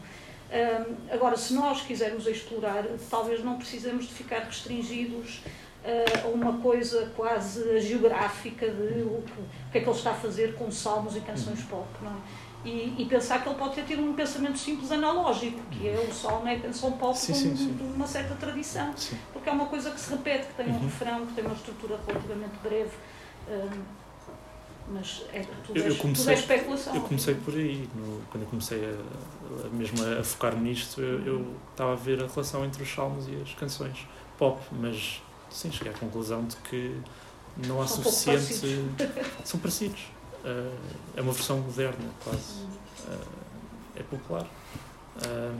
[0.50, 5.42] Ahm, agora, se nós quisermos explorar, talvez não precisemos de ficar restringidos
[5.84, 10.10] ah, a uma coisa quase geográfica de o que, o que é que ele está
[10.12, 11.86] a fazer com salmos e canções pop.
[12.02, 12.14] Não é?
[12.64, 16.12] E, e pensar que ele pode ter tido um pensamento simples analógico, que é o
[16.12, 17.76] sol não é canção pop Sim, sim, sim.
[17.94, 18.92] uma certa tradição.
[19.32, 20.80] Porque é uma coisa que se repete, que tem um Uhum.
[20.84, 22.90] refrão, que tem uma estrutura relativamente breve.
[23.48, 23.82] hum,
[24.88, 26.94] mas é, tudo, Eu- é, eu tudo comecei- é especulação.
[26.94, 31.54] Eu comecei por aí, no- quando eu comecei a, a- mesmo a focar nisto, eu,
[31.70, 34.06] estava a ver a relação entre os salmos e as canções
[34.38, 37.00] pop, mas sim, cheguei à conclusão de que
[37.66, 38.84] não há São suficiente.
[39.44, 40.00] São parecidos.
[40.46, 40.76] Ah,
[41.16, 42.64] é uma versão moderna, quase.
[43.08, 43.26] Ah,
[43.96, 44.46] é popular.
[45.18, 45.52] Ah,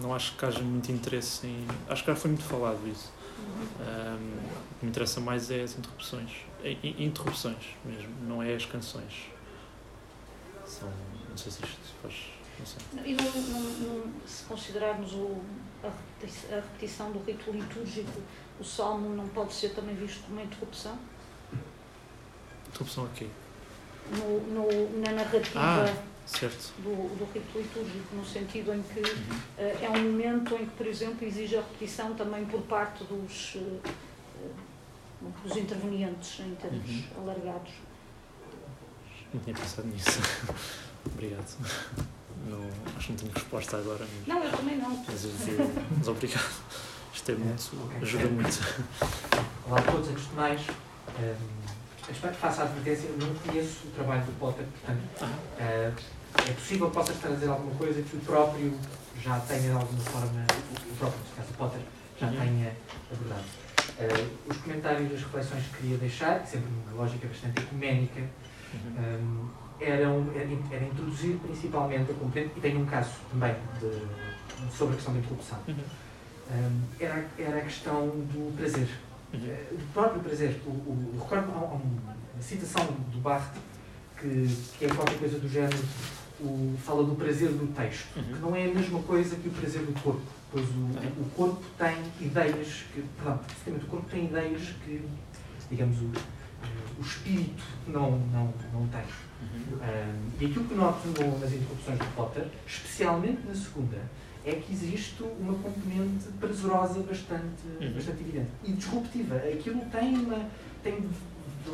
[0.00, 1.66] não acho que haja muito interesse em.
[1.88, 3.10] Acho que já foi muito falado isso.
[3.80, 6.30] O que me interessa mais é as interrupções.
[6.62, 9.26] I- interrupções mesmo, não é as canções.
[10.66, 10.88] São.
[11.28, 12.14] Não sei se isto faz.
[12.58, 12.80] Não sei.
[13.04, 15.40] E não, não- não- se considerarmos o,
[15.82, 15.88] a,
[16.20, 18.20] repeti- a repetição do rito litúrgico,
[18.60, 20.96] o salmo não pode ser também visto como uma interrupção?
[22.68, 23.28] Interrupção aqui.
[24.10, 25.94] No, no- na narrativa Ah,
[26.26, 26.72] certo.
[26.78, 29.40] do, do rito litúrgico, no sentido em que Uhum.
[29.58, 33.90] é um momento em que, por exemplo, exige a repetição também por parte dos, eh,
[35.42, 37.22] dos intervenientes, em termos Uhum.
[37.22, 37.72] alargados.
[39.32, 40.20] Não tinha pensado nisso.
[41.06, 41.56] Obrigado.
[42.46, 44.06] Não, acho que não tenho resposta agora.
[44.18, 44.90] Mas, Não, eu também não.
[45.08, 45.30] mas, eu
[45.96, 46.62] mas obrigado.
[47.14, 47.72] Isto é muito.
[48.02, 48.58] ajuda muito.
[49.66, 51.63] Olá a todos, antes de mais, um,
[52.12, 55.92] faça a advertência, eu não conheço o trabalho do Potter, portanto, eh,
[56.48, 58.78] é possível que possa estar a dizer alguma coisa que o próprio
[59.22, 60.44] já tenha de alguma forma,
[60.90, 61.80] o próprio, neste caso o Potter,
[62.20, 62.36] já Uhum.
[62.40, 62.72] tenha
[63.12, 63.44] abordado.
[63.98, 68.20] Eh, os comentários e as reflexões que queria deixar, sempre uma lógica bastante ecuménica,
[68.98, 69.48] um,
[69.80, 74.96] eram, era, era introduzir principalmente a componente, e tenho um caso também de, sobre a
[74.96, 75.74] questão da interrupção, Uhum.
[76.50, 78.88] um, era, era a questão do prazer.
[79.34, 79.50] Uhum.
[79.50, 80.60] Eh, Do próprio prazer.
[80.66, 83.60] O, o, eu recordo há, uma citação do Barthes
[84.20, 85.78] que, que é qualquer coisa do género,
[86.40, 88.22] o, fala do prazer do texto, Uhum.
[88.24, 91.62] que não é a mesma coisa que o prazer do corpo, pois o, o corpo
[91.78, 95.02] tem ideias, que, perdão, o corpo tem ideias que,
[95.70, 96.10] digamos, o,
[96.98, 99.02] o espírito não, não, não tem.
[99.42, 99.76] Uhum.
[99.76, 103.98] Um, e aquilo que noto no- nas interrupções de Potter, especialmente na segunda,
[104.44, 107.92] é que existe uma componente prazerosa bastante, Uhum.
[107.94, 109.36] bastante evidente e disruptiva.
[109.36, 110.38] Aquilo tem, uma,
[110.82, 110.94] tem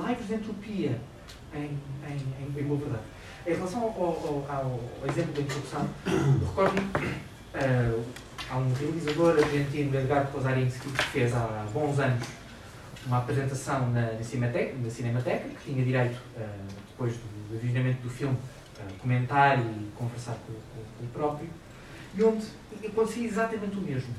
[0.07, 1.01] lives de entropia
[1.55, 3.03] em, em, em, em boa verdade.
[3.47, 5.89] Em relação ao, ao, ao- ao exemplo da interrupção,
[6.47, 8.05] recordo uh,
[8.51, 12.25] há um realizador argentino, Edgardo Kozarinski, que fez há bons anos
[13.07, 18.01] uma apresentação na, na, Cinemateca, na Cinemateca, que tinha direito, uh, depois do, do visionamento
[18.03, 21.49] do filme, uh, comentar e conversar com, com- com o próprio,
[22.17, 22.47] e onde
[22.87, 24.15] acontecia exatamente o mesmo.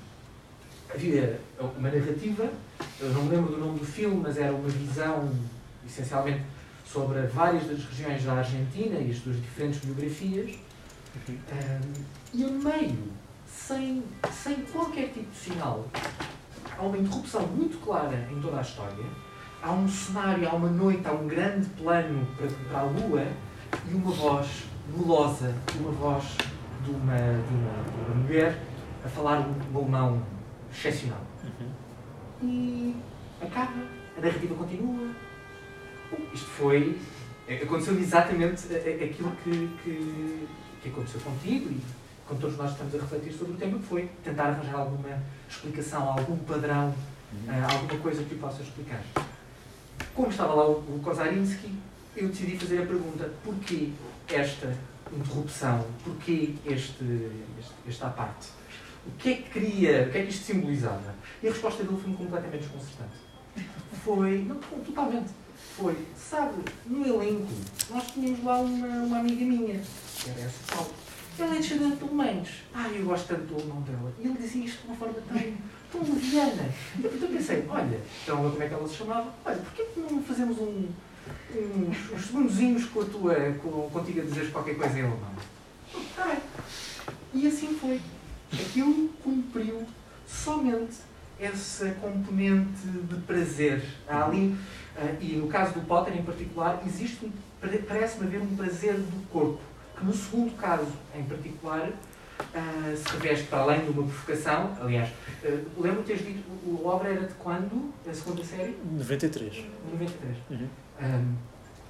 [0.94, 2.50] Havia uma narrativa,
[3.00, 5.32] eu não me lembro do nome do filme, mas era uma visão,
[5.86, 6.44] essencialmente,
[6.86, 10.52] sobre várias das regiões da Argentina e as suas diferentes biografias,
[11.30, 13.12] um, e a meio,
[13.48, 15.88] sem, sem qualquer tipo de sinal,
[16.78, 19.06] há uma interrupção muito clara em toda a história.
[19.62, 23.28] Há um cenário, há uma noite, há um grande plano para, para a lua
[23.90, 24.64] e uma voz
[24.98, 26.26] melosa, uma voz
[26.84, 28.58] de uma, de uma, de uma mulher
[29.06, 30.22] a falar um alemão
[30.74, 31.22] excepcional.
[31.44, 31.70] Uhum.
[32.44, 32.96] E
[33.42, 33.74] acaba,
[34.18, 35.12] a narrativa continua.
[36.34, 37.00] Isto foi.
[37.64, 40.48] Aconteceu exatamente a- a- aquilo que, que,
[40.82, 41.82] que aconteceu contigo e
[42.28, 46.10] com todos nós estamos a refletir sobre o tema, que foi tentar arranjar alguma explicação,
[46.10, 46.94] algum padrão,
[47.48, 49.02] ah, alguma coisa que o possa explicar.
[50.16, 51.74] Como estava lá o, o Kozarinski,
[52.16, 53.90] eu decidi fazer a pergunta: porquê
[54.30, 54.74] esta
[55.16, 55.86] interrupção?
[56.04, 57.04] Porquê este,
[57.60, 58.50] este, esta parte?
[59.06, 61.16] O que é que queria, o que é que isto simbolizava?
[61.42, 63.16] E a resposta dele foi completamente desconcertante.
[64.04, 65.32] Foi, não, totalmente,
[65.76, 67.52] foi, sabe, no elenco,
[67.90, 69.80] nós tínhamos lá uma, uma amiga minha,
[70.20, 70.92] que era essa Paulo.
[71.40, 72.50] Ela é descendente de alemães.
[72.74, 74.14] Ah, eu gosto tanto do alemão dela.
[74.20, 75.54] E ele dizia isto de uma forma tão,
[75.92, 76.70] tão leviana.
[77.04, 79.34] Eu pensei, olha, então como é que ela se chamava?
[79.44, 80.88] Olha, porquê que não fazemos um,
[81.56, 85.32] uns, uns segundozinhos com a tua, com, contigo a dizeres qualquer coisa em alemão?
[85.94, 86.38] Bem.
[87.34, 88.00] E assim foi.
[88.54, 89.86] Aquilo cumpriu
[90.28, 90.98] somente
[91.40, 93.84] essa componente de prazer.
[94.08, 94.56] Há ali,
[94.98, 98.94] ah, e no caso do Potter em particular, existe um, pare- parece-me haver um prazer
[98.96, 99.60] do corpo,
[99.98, 101.90] que no segundo caso em particular
[102.54, 104.76] ah, se reveste para além de uma provocação.
[104.82, 105.10] Aliás,
[105.46, 105.48] ah,
[105.78, 107.94] lembro de teres dito, o- a obra era de quando?
[108.08, 108.78] A segunda série?
[108.92, 109.66] 93.
[109.92, 110.38] 93.
[110.50, 110.68] Uhum.
[111.02, 111.36] Um,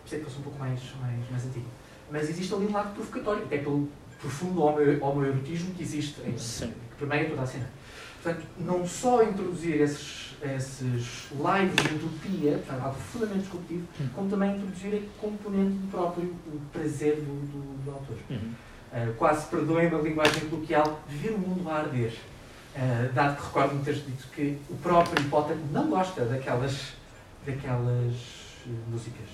[0.05, 1.66] sei que fosse um pouco mais, mais, mais antigo.
[2.12, 3.89] Mas existe ali um lado provocatório, até pelo
[4.20, 7.70] profundo homo- homoerotismo que existe, em, que permeia toda a cena.
[8.22, 14.55] Portanto, não só introduzir esses, esses lives de utopia, portanto, algo profundamente disruptivo, como também
[14.57, 18.18] introduzir a componente do próprio o prazer do, do, do autor.
[18.30, 18.51] Uhum.
[18.93, 22.14] Uh, quase perdoem a linguagem coloquial, viver o mundo a arder.
[22.76, 26.93] Uh, dado que recordo-me teres dito que o próprio Potter não gosta daquelas,
[27.45, 28.14] daquelas
[28.66, 29.28] músicas.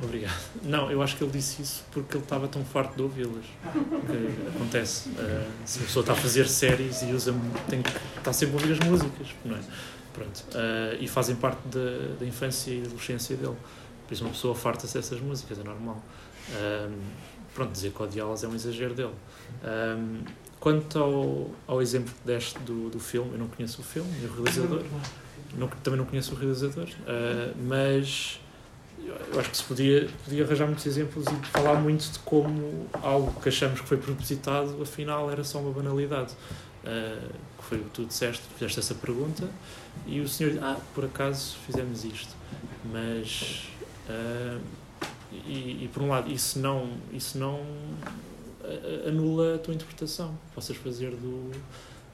[0.00, 0.38] Obrigado.
[0.62, 3.44] Não, eu acho que ele disse isso porque ele estava tão farto de ouvi-las.
[4.54, 5.08] Acontece.
[5.08, 7.34] Uh, se a pessoa está a fazer séries e usa,
[7.68, 7.82] tem
[8.16, 9.60] está sempre a ouvir as músicas, não é?
[10.12, 10.44] Pronto.
[10.48, 13.56] Uh, e fazem parte da, da infância e da adolescência dele.
[14.06, 16.00] Por isso uma pessoa farta-se dessas músicas, é normal.
[16.50, 17.00] Um,
[17.54, 19.14] pronto, dizer que odiá-las é um exagero dele.
[20.60, 24.26] Quanto ao, ao exemplo que deste do, do filme, eu não conheço o filme e
[24.26, 24.82] o realizador.
[25.56, 28.40] Não, também não conheço o realizador, uh, mas
[29.32, 33.40] eu acho que se podia, podia arranjar muitos exemplos e falar muito de como algo
[33.40, 36.32] que achamos que foi propositado, afinal era só uma banalidade.
[36.84, 39.50] Uh, que foi o que tu disseste, fizeste essa pergunta
[40.06, 42.34] e o senhor disse, ah, por acaso fizemos isto.
[42.90, 43.68] Mas,
[44.08, 44.60] uh,
[45.44, 47.60] e, e, por um lado, isso não, isso não
[49.06, 51.50] anula a tua interpretação possas fazer do,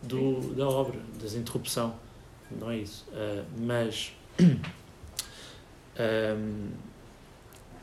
[0.02, 1.94] do, da obra, das interrupção.
[2.50, 3.04] Não é isso.
[3.10, 4.58] Uh, mas um,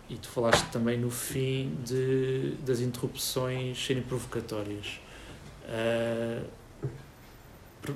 [0.10, 5.00] e tu falaste também no fim de, das interrupções serem provocatórias.
[5.66, 6.46] Uh,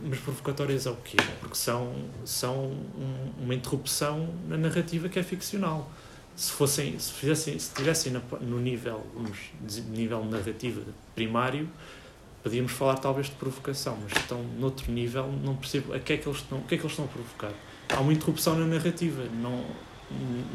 [0.04, 1.18] mas provocatórias ao quê?
[1.40, 1.94] Porque são,
[2.24, 5.92] são um, uma interrupção na narrativa que é ficcional.
[6.36, 9.52] Se fossem, se fizessem, se estivessem no nível, vamos,
[9.90, 10.82] nível narrativo
[11.14, 11.70] primário,
[12.46, 16.30] podíamos falar talvez de provocação, mas estão noutro nível, não percebo a que é que
[16.30, 17.52] eles estão, o que é que eles estão a provocar.
[17.90, 19.66] Há uma interrupção na narrativa, não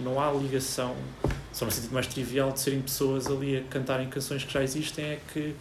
[0.04, 0.94] não há ligação,
[1.52, 5.04] só no sentido mais trivial de serem pessoas ali a cantarem canções que já existem,
[5.04, 5.56] é que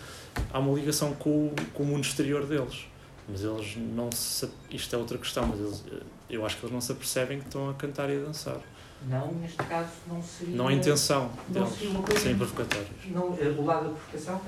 [0.53, 2.85] há uma ligação com, o, com o mundo exterior deles.
[3.27, 4.47] Mas eles não se.
[4.69, 5.83] Isto é outra questão, mas eles,
[6.29, 8.61] eu acho que eles não se apercebem que estão a cantar e a dançar.
[9.07, 10.55] Não, neste caso não seria.
[10.55, 12.89] Não a intenção não deles, seria uma coisa, serem provocatórios.
[13.07, 14.41] Não, eh, o lado da provocação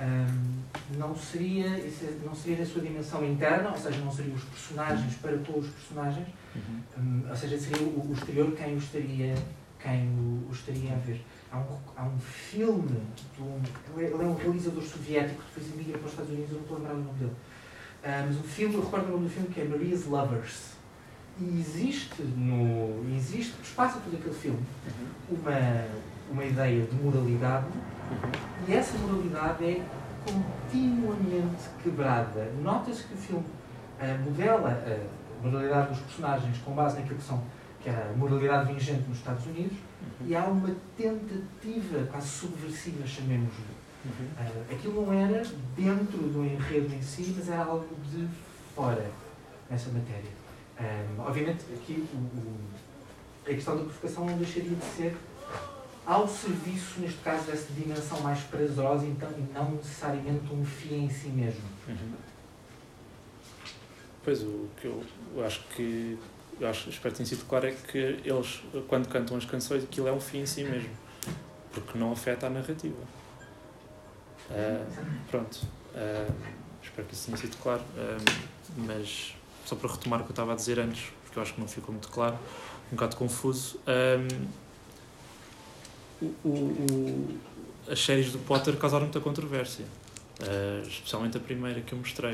[0.00, 1.68] um, não, seria,
[2.24, 5.68] não seria na sua dimensão interna, ou seja, não seriam os personagens para com os
[5.68, 6.80] personagens, uhum.
[6.98, 9.34] um, ou seja, seria o, o exterior quem o estaria,
[9.80, 11.20] quem o, o estaria a ver.
[11.50, 13.00] Há um, há um filme,
[13.38, 16.62] um, ele é um realizador soviético que depois emigra para os Estados Unidos, eu não
[16.62, 17.32] estou a lembrar o nome dele.
[17.32, 20.73] Uh, mas o filme, eu recordo o nome do filme que é Maria's Lovers.
[21.40, 25.36] E existe, no, existe, passa todo aquele filme, uhum.
[25.36, 25.84] uma,
[26.30, 27.66] uma ideia de moralidade
[28.66, 29.82] e essa moralidade é
[30.24, 32.50] continuamente quebrada.
[32.62, 37.42] Nota-se que o filme uh, modela a moralidade dos personagens com base naquilo que, são,
[37.82, 40.26] que era a moralidade vigente nos Estados Unidos uhum.
[40.26, 43.74] e há uma tentativa quase subversiva, chamemos-lhe.
[44.04, 44.26] Uhum.
[44.38, 45.42] Uh, aquilo não era
[45.76, 48.26] dentro do enredo em si, mas era algo de
[48.74, 49.10] fora
[49.70, 50.43] nessa matéria.
[50.80, 52.06] Um, obviamente, aqui
[53.46, 55.16] a questão da provocação não deixaria de ser
[56.06, 61.10] ao serviço, neste caso, dessa dimensão mais prazerosa então, e não necessariamente um fim em
[61.10, 61.62] si mesmo.
[61.88, 62.12] Uhum.
[64.22, 65.02] Pois, o que eu,
[65.34, 66.18] eu acho que
[66.60, 70.06] eu acho, espero que tenha sido claro é que eles, quando cantam as canções, aquilo
[70.08, 70.90] é um fim em si mesmo,
[71.72, 73.02] porque não afeta a narrativa.
[74.50, 74.86] Uh,
[75.30, 76.32] pronto, uh,
[76.82, 78.24] espero que isso tenha sido claro, uh,
[78.76, 79.34] mas
[79.64, 81.68] só para retomar o que eu estava a dizer antes, porque eu acho que não
[81.68, 82.38] ficou muito claro,
[82.92, 83.78] um bocado confuso
[86.20, 87.38] o, o,
[87.88, 89.84] as séries do Potter causaram muita controvérsia,
[90.40, 92.32] uh, especialmente a primeira que eu mostrei.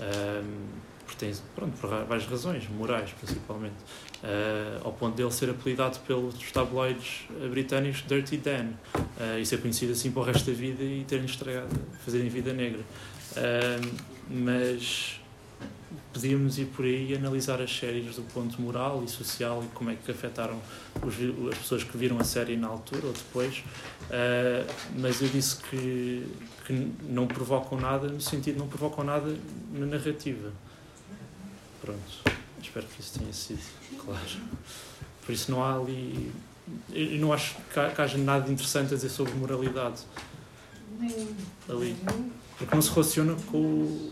[0.00, 3.76] Um, porque tem, pronto, por várias razões, morais principalmente,
[4.24, 9.92] uh, ao ponto dele ser apelidado pelos tabloides britânicos Dirty Dan uh, e ser conhecido
[9.92, 11.68] assim para o resto da vida e terem estragado,
[12.04, 12.80] fazerem vida negra.
[13.36, 13.96] Uh,
[14.28, 15.20] mas
[16.16, 19.90] podíamos ir por aí e analisar as séries do ponto moral e social e como
[19.90, 20.58] é que afetaram
[21.02, 21.14] os,
[21.52, 26.26] as pessoas que viram a série na altura ou depois, uh, mas eu disse que,
[26.66, 29.36] que não provocam nada no sentido não provocam nada
[29.74, 30.50] na narrativa.
[31.82, 32.00] Pronto,
[32.62, 33.60] espero que isso tenha sido
[34.02, 34.20] claro.
[35.24, 36.32] Por isso não há ali.
[36.92, 40.00] Eu não acho que haja nada interessante a dizer sobre moralidade
[41.68, 41.94] ali,
[42.56, 44.10] porque não se relaciona com,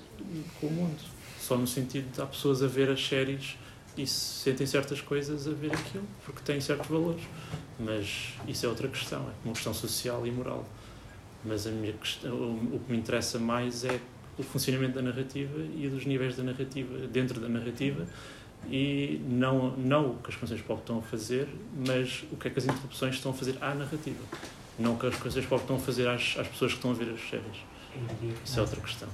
[0.61, 1.14] com o mundo.
[1.45, 3.59] Só no sentido de há pessoas a ver as séries
[3.99, 7.23] e sentem certas coisas a ver aquilo, porque têm certos valores.
[7.79, 10.65] Mas isso é outra questão, é uma questão social e moral.
[11.45, 14.01] Mas a minha questão, o que me interessa mais é
[14.39, 18.07] o funcionamento da narrativa e dos níveis da narrativa dentro da narrativa
[18.71, 21.47] e não, não o que as canções pop estão a fazer,
[21.87, 24.25] mas o que é que as interrupções estão a fazer à narrativa.
[24.79, 26.95] Não o que as canções pop estão a fazer às, às pessoas que estão a
[26.95, 27.59] ver as séries.
[28.43, 29.11] Isso é outra questão.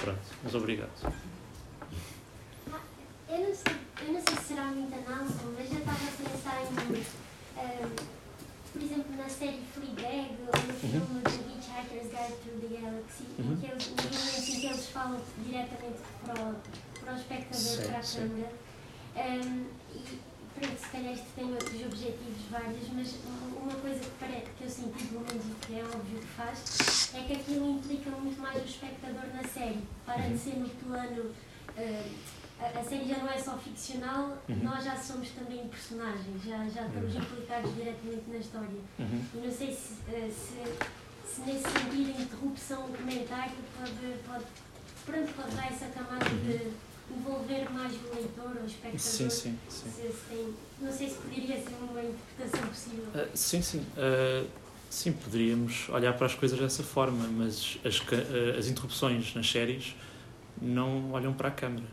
[0.00, 1.12] Pronto, mas obrigado.
[3.28, 3.74] Eu não sei
[9.28, 13.56] série Fleabag ou no filme The Hitchhiker's Guide to the Galaxy, em Uhum.
[13.56, 16.54] que eles, em que eles falam diretamente para o,
[17.00, 18.18] para o espectador, Sim, para a sim.
[18.18, 18.52] câmara.
[19.16, 20.18] Um, e
[20.58, 24.64] pronto, se calhar isto tem outros objetivos vários, mas um- uma coisa que, parece, que
[24.64, 28.40] eu senti, pelo menos, e que é óbvio que faz, é que aquilo implica muito
[28.40, 29.80] mais o espectador na série.
[30.06, 30.38] Para de Uhum.
[30.38, 31.22] ser no plano.
[31.76, 32.33] uh,
[32.66, 34.58] a, série já não é só ficcional, Uhum.
[34.62, 38.80] nós já somos também personagens, já, já estamos implicados diretamente na história.
[38.98, 39.24] Uhum.
[39.34, 44.44] E não sei se, eh, se, se nesse sentido a interrupção, o comentário pode, pode,
[45.06, 46.72] pronto, pode dar essa camada de
[47.10, 48.98] envolver mais o leitor ou o espectador.
[48.98, 49.90] Sim, sim, sim.
[49.90, 53.04] Se, tem, não sei se poderia ser uma interpretação possível.
[53.14, 53.84] Ah, sim, sim.
[53.96, 54.44] Ah,
[54.88, 58.00] sim, poderíamos olhar para as coisas dessa forma, mas as,
[58.58, 59.94] as interrupções nas séries
[60.62, 61.84] não olham para a câmara.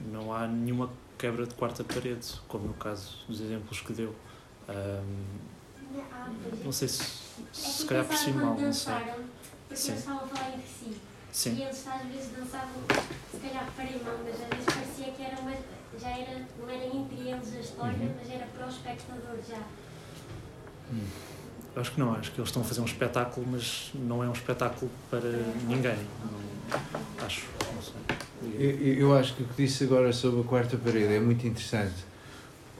[0.00, 4.14] Não há nenhuma quebra de quarta parede, como no caso dos exemplos que deu.
[4.68, 5.00] É.
[6.64, 8.94] não sei se, É se que calhar pensaram percebi mal, não sei.
[9.68, 9.90] porque Sim.
[9.92, 10.96] eles estavam a falar entre si.
[11.32, 11.54] Sim.
[11.56, 12.82] E eles às vezes dançavam,
[13.30, 15.52] se calhar reparei mal, mas às vezes parecia que era uma,
[16.00, 18.14] já era, não era entre eles a história, Uhum.
[18.18, 19.58] mas era para o espectador já.
[20.92, 21.06] Hum.
[21.76, 24.32] Acho que não, acho que eles estão a fazer um espetáculo, mas não é um
[24.32, 25.20] espetáculo para
[25.68, 25.96] ninguém.
[26.24, 27.44] Não- acho,
[27.74, 27.94] não sei.
[28.58, 31.94] Eu, eu- acho que o que disse agora sobre a quarta parede é muito interessante,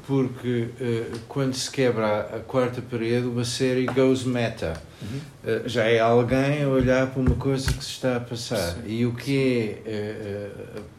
[0.06, 4.80] porque eh, quando se quebra a, a quarta parede, uma série goes meta.
[5.02, 5.20] Uhum.
[5.44, 8.76] Eh, já é alguém a olhar para uma coisa que se está a passar.
[8.86, 10.50] E o que é eh,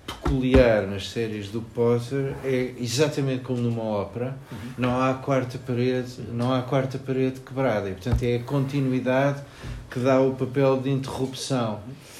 [0.05, 4.57] peculiar nas séries do Potter é exatamente como numa ópera, Uhum.
[4.77, 7.89] não há quarta parede, não há quarta parede quebrada.
[7.89, 9.41] E, portanto, é a continuidade
[9.89, 11.75] que dá o papel de interrupção.
[11.75, 12.16] Uh, uh,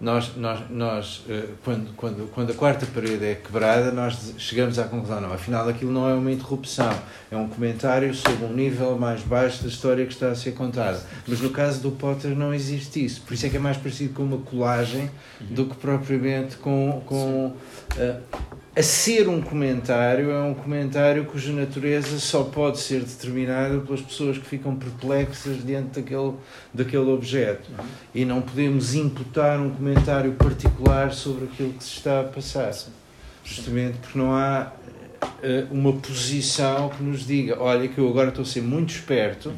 [0.00, 4.84] nós, nós, nós uh, quando, quando, quando a quarta parede é quebrada, nós chegamos à
[4.84, 6.92] conclusão, não, afinal aquilo não é uma interrupção,
[7.30, 11.00] é um comentário sobre um nível mais baixo da história que está a ser contada.
[11.26, 14.12] Mas no caso do Potter não existe isso, por isso é que é mais parecido
[14.14, 17.02] com uma colagem do que propriamente com...
[17.06, 17.46] com
[17.96, 24.00] uh, a ser um comentário, é um comentário cuja natureza só pode ser determinada pelas
[24.00, 26.34] pessoas que ficam perplexas diante daquele,
[26.72, 27.68] daquele objeto.
[28.14, 32.72] E não podemos imputar um comentário particular sobre aquilo que se está a passar.
[33.42, 34.72] Justamente porque não há
[35.42, 39.52] eh, uma posição que nos diga: olha, que eu agora estou a ser muito esperto.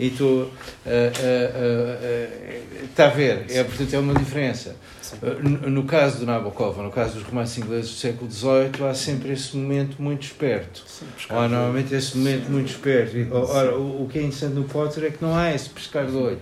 [0.00, 0.50] E estou.
[0.86, 3.44] eh, eh, eh, eh, está a ver?
[3.50, 4.74] É, portanto, é uma diferença.
[5.22, 8.94] Uh, No, no caso do Nabokov, no caso dos romances ingleses do século XVIII, há
[8.94, 10.84] sempre esse momento muito esperto.
[11.16, 13.16] pescar Ou há normalmente esse momento muito esperto.
[13.34, 16.16] Ora, o, o que é interessante no Potter é que não há esse pescar de
[16.16, 16.40] olho.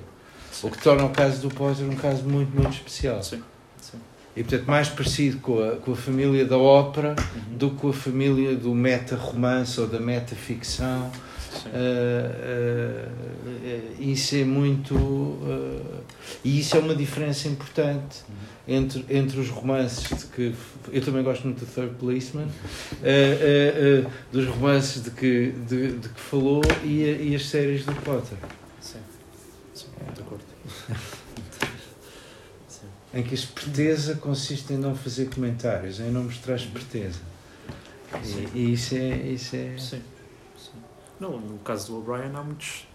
[0.63, 3.23] O que torna o caso do Potter um caso muito, muito especial.
[3.23, 3.43] Sim,
[3.81, 3.99] sim.
[4.37, 7.17] E portanto, mais parecido com a, com a família da ópera
[7.51, 11.11] do que com a família do meta-romance ou da meta-ficção.
[11.67, 14.95] Uh, uh, isso é muito.
[14.95, 16.03] uh,
[16.45, 18.23] e isso é uma diferença importante
[18.67, 20.55] entre, entre os romances de que.
[20.93, 22.49] Eu também gosto muito do Third Policeman,
[24.33, 28.39] dos romances de que, de, de que falou e, e as séries do Potter.
[28.81, 29.01] Sim,
[29.75, 30.45] sim, de acordo.
[33.13, 37.21] Em que a esperteza consiste em não fazer comentários, em não mostrar esperteza.
[38.55, 39.17] E, e isso é.
[39.17, 39.75] Isso é...
[39.79, 40.03] Sim.
[41.21, 42.87] Não, no caso do O'Brien há muitos.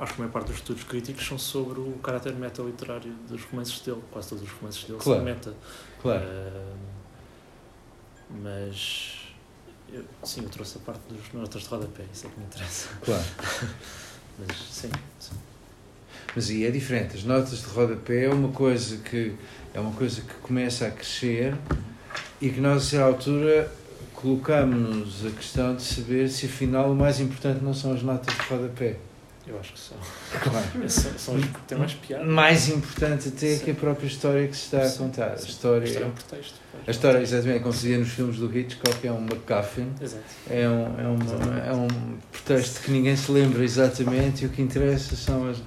[0.00, 3.80] Acho que a maior parte dos estudos críticos são sobre o caráter meta-literário dos romances
[3.80, 4.00] dele.
[4.10, 5.54] Quase todos os romances dele Claro, são meta.
[6.00, 6.24] claro.
[6.24, 6.74] Ah,
[8.42, 9.18] mas.
[9.92, 12.88] eu- sim, eu trouxe a parte dos notas de rodapé, isso é que me interessa.
[13.04, 13.24] Claro.
[14.38, 15.34] mas sim, sim.
[16.36, 17.16] Mas aí é diferente.
[17.16, 19.34] As notas de rodapé é uma coisa que
[19.74, 21.56] é uma coisa que começa a crescer
[22.40, 23.72] e que nós a certa altura
[24.20, 28.42] colocamos-nos a questão de saber se afinal o mais importante não são as notas de
[28.42, 28.96] rodapé.
[29.46, 29.96] Eu acho que são.
[30.42, 30.66] Claro.
[30.90, 32.24] são, são as que têm mais piada.
[32.24, 33.64] Mais importante até Sim.
[33.64, 35.30] que a própria história que se está a Sim, contar.
[35.30, 36.54] A história, A história é um pretexto.
[36.86, 39.92] A história, exatamente, como se dizia nos filmes do Hitchcock, é um MacGuffin.
[40.50, 44.60] É um, é, uma, é um pretexto que ninguém se lembra exatamente e o que
[44.60, 45.62] interessa são as.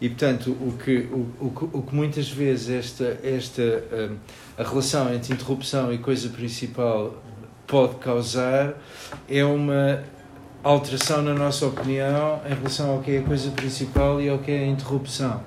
[0.00, 4.16] E portanto, o que, o, o, o que muitas vezes esta, esta hum,
[4.58, 7.22] a relação entre interrupção e coisa principal
[7.66, 8.74] pode causar
[9.28, 10.02] é uma
[10.62, 14.50] alteração na nossa opinião em relação ao que é a coisa principal e ao que
[14.50, 15.40] é a interrupção.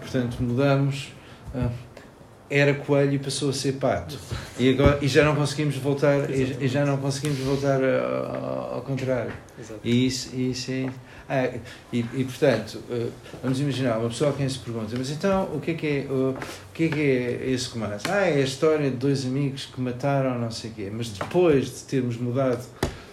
[0.00, 1.12] Portanto, mudamos.
[1.54, 1.68] hum,
[2.50, 4.18] era coelho e passou a ser pato.
[4.58, 8.82] E, agora, e já não conseguimos voltar, e, e já não conseguimos voltar ao, ao
[8.82, 9.32] contrário.
[9.58, 9.80] Exato.
[9.84, 10.88] E isso, e isso é.
[11.28, 11.50] Ah,
[11.92, 13.08] e, e portanto, eh,
[13.42, 16.06] vamos imaginar uma pessoa a quem se pergunta, mas então o que é que é,
[16.10, 16.34] o,
[16.72, 18.06] que é, que é esse romance?
[18.08, 20.90] Ah, é a história de dois amigos que mataram não sei o quê.
[20.90, 22.64] Mas depois de termos mudado,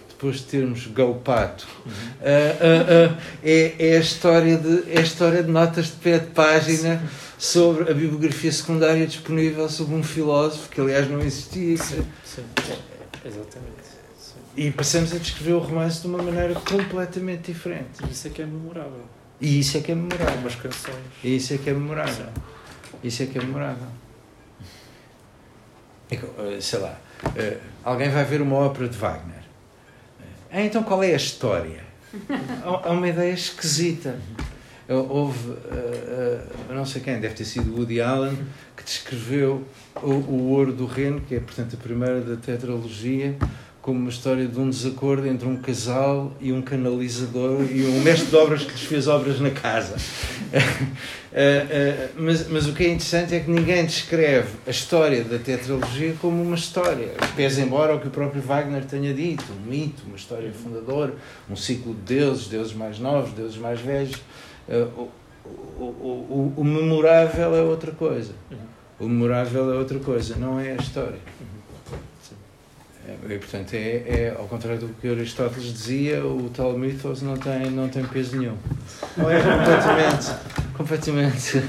[0.08, 5.02] depois de termos Go Pato, ah, ah, ah, é, é, a história de, é a
[5.02, 7.02] história de notas de pé de página
[7.38, 11.76] sobre a bibliografia secundária disponível sobre um filósofo que, aliás, não existia.
[11.76, 12.44] Sim,
[13.22, 13.75] exatamente.
[14.56, 18.02] E passamos a descrever o romance de uma maneira completamente diferente.
[18.08, 19.04] E isso é que é memorável.
[19.38, 20.38] E isso é que é memorável.
[20.38, 20.96] Umas canções.
[21.22, 22.28] E isso é que é memorável.
[23.04, 23.88] Isso é que é memorável.
[26.10, 26.98] É eh, Sei lá,
[27.36, 29.44] eh, alguém vai ver uma ópera de Wagner.
[30.50, 31.84] Ah, então qual é a história?
[32.64, 34.18] Há há uma ideia esquisita.
[34.88, 35.52] Houve,
[36.70, 38.38] não sei quem, deve ter sido Woody Allen,
[38.76, 43.36] que descreveu o, o Ouro do Reno, que é, portanto, a primeira da tetralogia,
[43.86, 48.26] como uma história de um desacordo entre um casal e um canalizador e um mestre
[48.26, 49.94] de obras que lhes fez obras na casa.
[51.38, 55.38] Eh, eh, mas, mas o que é interessante é que ninguém descreve a história da
[55.38, 60.04] tetralogia como uma história, pese embora o que o próprio Wagner tenha dito, um mito,
[60.06, 61.14] uma história fundadora,
[61.50, 64.18] um ciclo de deuses, deuses mais novos, deuses mais velhos.
[64.66, 65.10] Eh, o,
[65.78, 68.32] o, o, o memorável é outra coisa.
[68.98, 71.18] O memorável é outra coisa, não é a história.
[73.06, 77.36] É, E, portanto, é, é, ao contrário do que Aristóteles dizia, o tal mitos não
[77.36, 78.56] tem, não tem peso nenhum.
[79.16, 80.34] Ou é completamente,
[80.76, 81.62] completamente,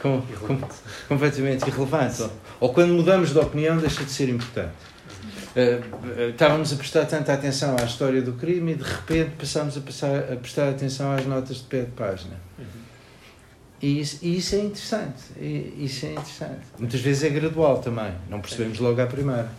[0.00, 0.58] com, com,
[1.08, 2.22] completamente irrelevante.
[2.22, 4.92] Ou, ou quando mudamos de opinião, deixa de ser importante.
[5.54, 5.80] Eh,
[6.30, 10.32] estávamos a prestar tanta atenção à história do crime e de repente passámos a, passar,
[10.32, 12.40] a prestar atenção às notas de pé de página.
[13.82, 15.22] E isso, e isso é interessante.
[15.38, 16.60] E, isso é interessante.
[16.78, 18.12] Muitas vezes é gradual também.
[18.30, 19.50] Não percebemos logo à primeira.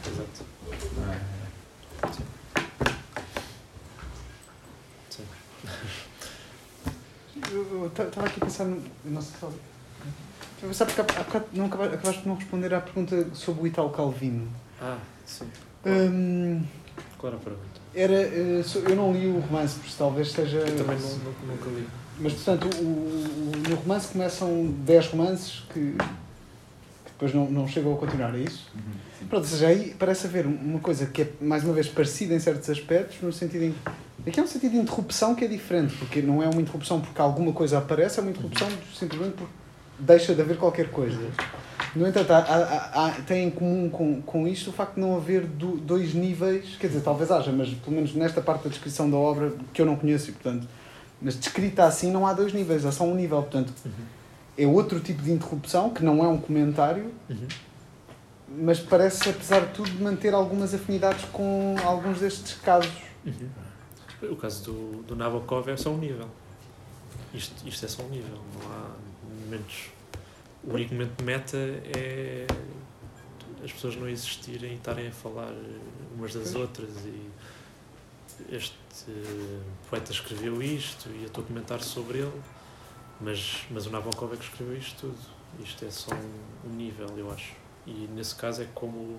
[0.00, 0.44] Exato.
[5.10, 5.24] Sim.
[7.50, 8.82] Eu estava aqui a pensar no.
[10.60, 14.48] Porque há bocado não acaba- acabaste por não responder à pergunta sobre o Italo Calvino.
[14.80, 15.46] Ah, sim.
[17.18, 17.80] Claro a pergunta.
[17.94, 20.58] era, eh, eu não li o romance, porque talvez seja.
[20.58, 21.18] Eu também não,
[21.48, 21.86] nunca li.
[22.18, 25.96] Mas, portanto, o, o- no romance começam 10 romances que
[27.22, 28.68] depois não, não chegam a continuar, é isso?
[29.28, 32.40] Pronto, ou seja, aí parece haver uma coisa que é, mais uma vez, parecida em
[32.40, 33.74] certos aspectos, no sentido em.
[34.26, 37.20] Aqui é um sentido de interrupção que é diferente, porque não é uma interrupção porque
[37.20, 39.52] alguma coisa aparece, é uma interrupção simplesmente porque
[39.98, 41.18] deixa de haver qualquer coisa.
[41.94, 45.16] No entanto, há, há- há- tem em comum com, com isto o facto de não
[45.16, 49.08] haver do- dois níveis, quer dizer, talvez haja, mas pelo menos nesta parte da descrição
[49.10, 50.66] da obra que eu não conheço e, portanto,
[51.20, 53.72] mas descrita assim não há dois níveis, há só um nível, portanto,
[54.56, 57.12] é outro tipo de interrupção que não é um comentário,
[58.48, 62.92] mas parece, apesar de tudo, manter algumas afinidades com alguns destes casos.
[64.22, 66.28] O caso do, do Nabokov é só um nível.
[67.34, 68.38] Isto, isto é só um nível.
[68.60, 68.90] Não há
[69.44, 69.86] momentos.
[70.62, 72.46] O único momento de meta é
[73.64, 75.52] as pessoas não existirem e estarem a falar
[76.16, 76.56] umas das Pois.
[76.56, 76.90] outras.
[77.04, 77.30] E
[78.50, 78.76] este
[79.88, 82.32] poeta escreveu isto e eu estou a comentar sobre ele,
[83.22, 85.18] mas, mas o Nabokov é que escreveu isto tudo.
[85.64, 87.52] Isto é só um, um nível, eu acho.
[87.86, 89.18] E nesse caso é como.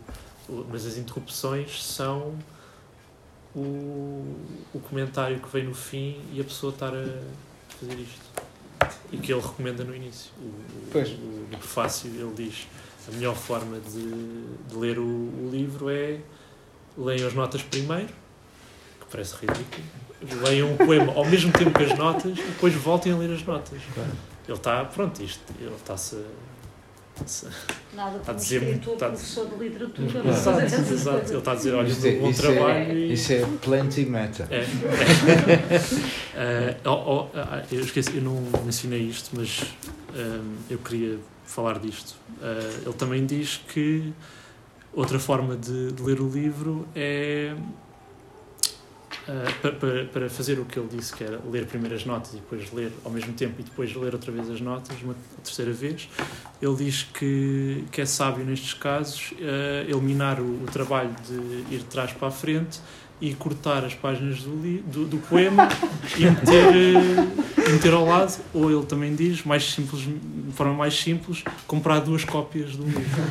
[0.49, 2.37] o- Mas as interrupções são
[3.55, 4.35] o,
[4.73, 7.21] o comentário que vem no fim e a pessoa estar a
[7.79, 8.33] fazer isto.
[9.11, 10.31] E que ele recomenda no início.
[10.39, 11.09] O, o- Pois.
[11.09, 12.67] o- no prefácio ele diz
[13.07, 14.01] a melhor forma de,
[14.69, 16.19] de ler o, o livro é
[16.97, 19.83] leiam as notas primeiro, que parece ridículo,
[20.41, 23.43] leiam o poema ao mesmo tempo que as notas e depois voltem a ler as
[23.43, 23.81] notas.
[24.47, 26.17] Ele está, pronto, isto, ele está-se
[27.25, 27.47] se-
[27.93, 30.09] Nada a como dizer escritor, Está, professor de literatura.
[30.11, 30.29] Claro.
[30.29, 31.29] exato, exato.
[31.29, 33.13] Ele está a dizer, olha, Isso é- um bom isso trabalho é, e...
[33.13, 34.47] isso é plenty meta.
[34.49, 34.65] É.
[36.35, 39.61] Eh, oh, oh, ah, eu esqueci, eu não mencionei isto, mas
[40.15, 42.15] ehm, eu queria falar disto.
[42.41, 44.11] Eh, ele também diz que
[44.91, 47.55] outra forma de, de ler o livro é
[49.61, 52.35] pa- para, para fazer o que ele disse, que era ler primeiro as notas e
[52.37, 56.09] depois ler ao mesmo tempo e depois ler outra vez as notas, uma terceira vez.
[56.61, 61.33] Ele diz que, que é sábio nestes casos eh, eliminar o, o trabalho de
[61.73, 62.79] ir de trás para a frente
[63.21, 65.69] e cortar as páginas do, li, do, do poema
[66.17, 70.93] e meter, e meter ao lado, ou ele também diz, mais simples, de forma mais
[70.99, 73.01] simples, comprar duas cópias do livro.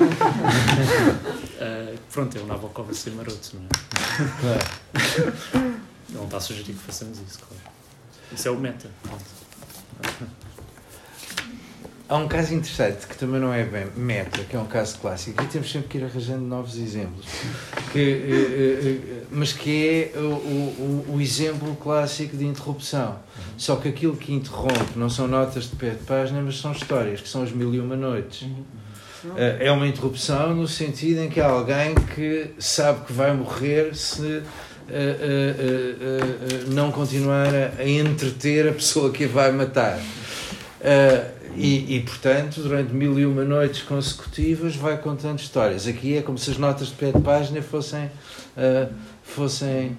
[2.12, 3.62] Pronto, é o Nabokov a ser maroto, não
[4.50, 5.71] é?
[6.22, 7.62] Não está a sugerir que façamos isso, claro.
[8.32, 8.88] Isso é o meta.
[12.08, 15.42] Há um caso interessante que também não é bem meta, que é um caso clássico,
[15.42, 17.26] e temos sempre que ir arranjando novos exemplos,
[17.90, 23.18] que, eh, eh, eh, mas que é o, o, o exemplo clássico de interrupção.
[23.58, 27.20] Só que aquilo que interrompe não são notas de pé de página, mas são histórias,
[27.20, 28.46] que são as mil e uma noites.
[29.36, 33.96] Eh, É uma interrupção no sentido em que há alguém que sabe que vai morrer
[33.96, 34.42] se
[34.94, 37.48] eh, eh, eh, não continuar
[37.78, 39.98] a, entreter a pessoa que a vai matar.
[41.56, 45.86] E, e, portanto, durante mil e uma noites consecutivas, vai contando histórias.
[45.86, 48.10] Aqui é como se as notas de pé de página fossem,
[49.22, 49.96] fossem,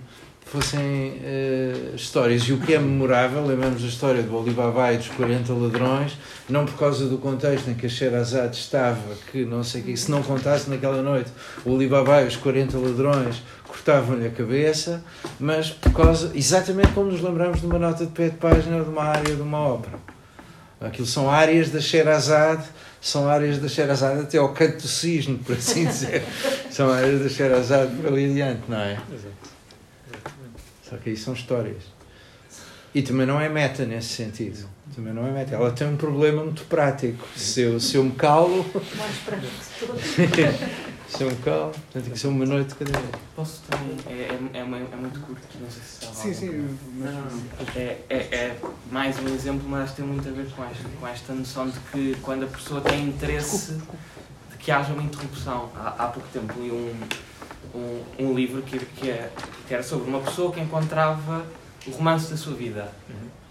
[0.54, 2.44] fossem eh, histórias.
[2.44, 6.16] E o que é memorável, lembramos a história do Alibaba e dos 40 ladrões,
[6.48, 9.98] não por causa do contexto em que a Sherazade estava, que não sei o que,
[9.98, 11.32] se não contasse naquela noite
[11.66, 15.04] o Alibaba e os 40 ladrões cortavam-lhe a cabeça,
[15.40, 18.84] mas por causa, exatamente como nos lembramos de uma nota de pé de página ou
[18.84, 19.98] de uma área de uma ópera.
[20.80, 22.66] Aquilo são áreas da Sherazade,
[23.02, 26.24] são áreas da Sherazade até ao canto do cisne, por assim dizer.
[26.70, 29.00] são áreas da Sherazade por ali adiante, não é?
[30.94, 31.84] Só que aí são histórias.
[32.94, 34.70] E também não é meta nesse sentido.
[34.96, 35.56] Também não é meta.
[35.56, 37.28] Ela tem um problema muito prático.
[37.36, 38.64] Se eu, se eu me calo.
[38.96, 39.54] Mais prático
[41.10, 43.12] se eu me calo, portanto tem que ser uma noite de cada vez.
[43.36, 43.98] Posso também.
[44.08, 44.64] É, é, é, é
[44.96, 47.42] muito curto, não sei se estava Sim, sim, mas- não.
[47.76, 48.58] É, é, é
[48.92, 52.16] mais um exemplo, mas tem muito a ver com esta, com esta noção de que
[52.22, 55.72] quando a pessoa tem interesse de que haja uma interrupção.
[55.76, 56.94] Há, há pouco tempo li um,
[57.74, 59.30] um, um livro que, que, é,
[59.68, 61.46] que era sobre uma pessoa que encontrava
[61.88, 62.92] o romance da sua vida.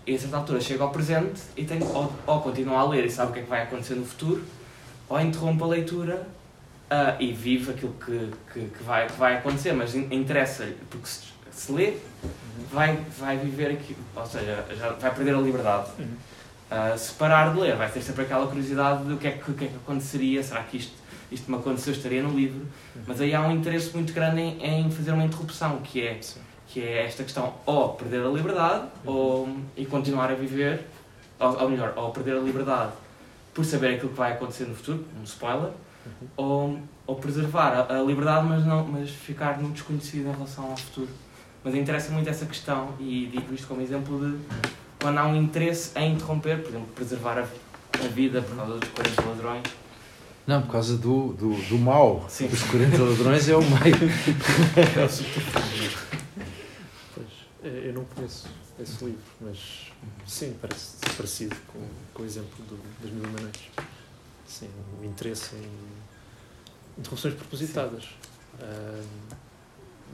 [0.06, 3.10] E a certa altura chega ao presente e tem, ou, ou continua a ler e
[3.10, 4.42] sabe o que é que vai acontecer no futuro,
[5.08, 6.26] ou interrompe a leitura
[6.90, 11.06] ah, e vive aquilo que, que, que vai, que vai acontecer, mas in- interessa-lhe, porque
[11.06, 11.20] se,
[11.52, 11.94] se lê,
[12.72, 15.90] vai, vai viver aquilo, ou seja, já vai perder a liberdade.
[16.70, 19.54] Ah, se parar de ler, vai ter sempre aquela curiosidade do que é que, o
[19.54, 20.92] que, é que aconteceria, será que isto,
[21.32, 22.66] isto me aconteceu, estaria no livro,
[23.06, 26.20] mas aí há um interesse muito grande em, em fazer uma interrupção, que é,
[26.68, 30.86] que é esta questão, ou perder a liberdade, ou, e continuar a viver,
[31.38, 32.92] ou, ou melhor, ou perder a liberdade
[33.54, 35.70] por saber aquilo que vai acontecer no futuro, um spoiler,
[36.36, 40.76] ou, ou preservar a, a liberdade, mas, não, mas ficar no desconhecido em relação ao
[40.76, 41.10] futuro.
[41.62, 44.38] Mas interessa muito essa questão, e digo isto como exemplo de
[45.00, 48.88] quando há um interesse em interromper, por exemplo, preservar a, a vida por causa dos
[48.90, 49.81] 40 ladrões.
[50.46, 52.26] Não, por causa do, do, do mal.
[52.28, 52.46] Sim.
[52.46, 53.96] Os 40 ladrões é o meio.
[54.76, 55.08] É o.
[57.14, 57.28] Pois,
[57.62, 58.48] eh, eu não conheço
[58.80, 59.92] esse livro, mas
[60.26, 61.80] sim, parece parecido com,
[62.12, 63.62] com o exemplo do, das Mil Uma Noites.
[64.46, 64.68] Sim,
[65.00, 65.70] o interesse em
[66.98, 68.08] interrupções propositadas.
[68.60, 69.36] Ahm,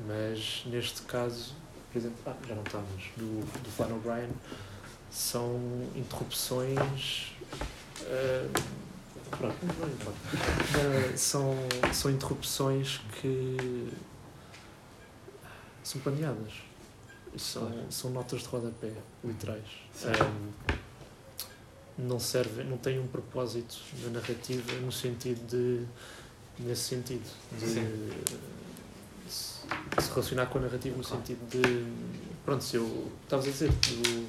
[0.06, 1.55] mas neste caso,
[1.90, 4.30] por exemplo, ah, já não estávamos, do, do Flan O'Brien,
[5.10, 5.59] são
[5.96, 7.32] interrupções.
[8.02, 8.88] ahm,
[9.30, 10.18] pronto, não importa.
[10.32, 11.55] Ah, são,
[11.92, 13.90] são interrupções que
[15.82, 16.52] são planeadas.
[17.36, 18.92] São, são notas de rodapé,
[19.22, 19.64] literais.
[20.05, 20.76] Ahm,
[21.98, 25.84] não servem, não têm um propósito na narrativa no sentido de.
[26.62, 27.28] nesse sentido.
[27.59, 28.10] De Sim.
[29.28, 31.86] se relacionar com a narrativa no sentido de.
[32.44, 33.12] Pronto, se eu.
[33.24, 34.28] Estavas a dizer, do-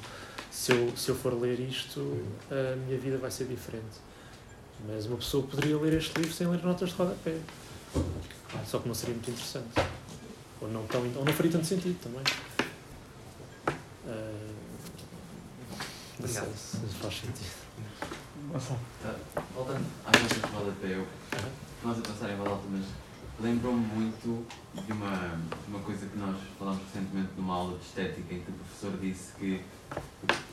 [0.50, 3.98] se eu, se eu for ler isto, a minha vida vai ser diferente.
[4.86, 7.38] Mas uma pessoa poderia ler este livro sem ler notas de rodapé.
[8.66, 9.68] Só que não seria muito interessante.
[10.60, 12.22] Ou não, tão, ou não faria tanto sentido também.
[14.06, 14.48] Ah,
[16.18, 16.56] não sei Obrigado.
[16.56, 17.60] se faz sentido.
[18.54, 19.14] Ah,
[19.54, 21.06] voltando às notas de rodapé, eu,
[21.84, 22.84] nós a passar em voz alta, mas
[23.40, 28.34] lembrou-me muito de uma, de uma coisa que nós falámos recentemente numa aula de estética,
[28.34, 29.62] em que o professor disse que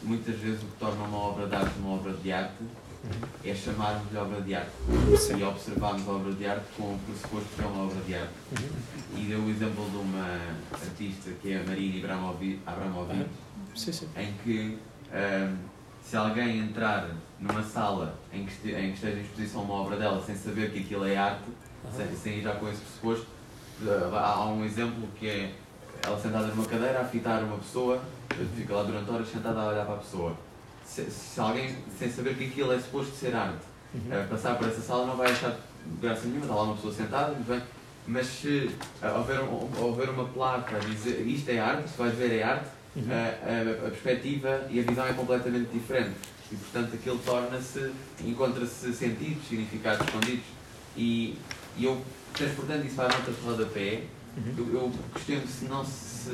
[0.04, 2.64] muitas vezes o que torna uma obra de arte uma obra de arte
[3.44, 4.72] é chamarmos-lhe obra de arte
[5.38, 8.34] e observarmos a obra de arte com o pressuposto que é uma obra de arte.
[9.16, 10.40] E deu o exemplo de uma
[10.74, 13.26] artista que é a Marina Abramovic, Abramovic
[13.76, 14.08] Sim, sim.
[14.18, 14.78] em que
[15.14, 15.56] ahm,
[16.04, 17.10] se alguém entrar
[17.40, 20.72] numa sala em que, este- em que esteja em exposição uma obra dela sem saber
[20.72, 21.44] que aquilo é arte,
[21.96, 23.28] sem, sem ir já com esse pressuposto,
[24.14, 25.54] ah, há um exemplo que é
[26.04, 28.02] ela sentada numa cadeira a fitar uma pessoa,
[28.56, 30.36] fica lá durante horas sentada a olhar para a pessoa.
[30.88, 33.60] Se, se alguém, sem saber que aquilo é suposto ser arte,
[33.94, 34.02] Uhum.
[34.12, 35.56] ah, passar por essa sala não vai achar
[36.02, 37.62] graça nenhuma, está lá uma pessoa sentada, muito bem,
[38.08, 38.70] mas se
[39.02, 42.44] ah, houver, um- houver uma placa a dizer isto é arte, se vais ver é
[42.44, 43.04] arte, Uhum.
[43.12, 46.16] a, a- a perspectiva e a visão é completamente diferente.
[46.52, 47.92] E portanto aquilo torna-se,
[48.26, 50.46] encontra-se sentidos, significados escondidos.
[50.96, 51.38] E,
[51.78, 52.02] e eu,
[52.34, 54.04] transportando isso para as notas de rodapé,
[54.58, 55.92] eu, eu questiono se não se,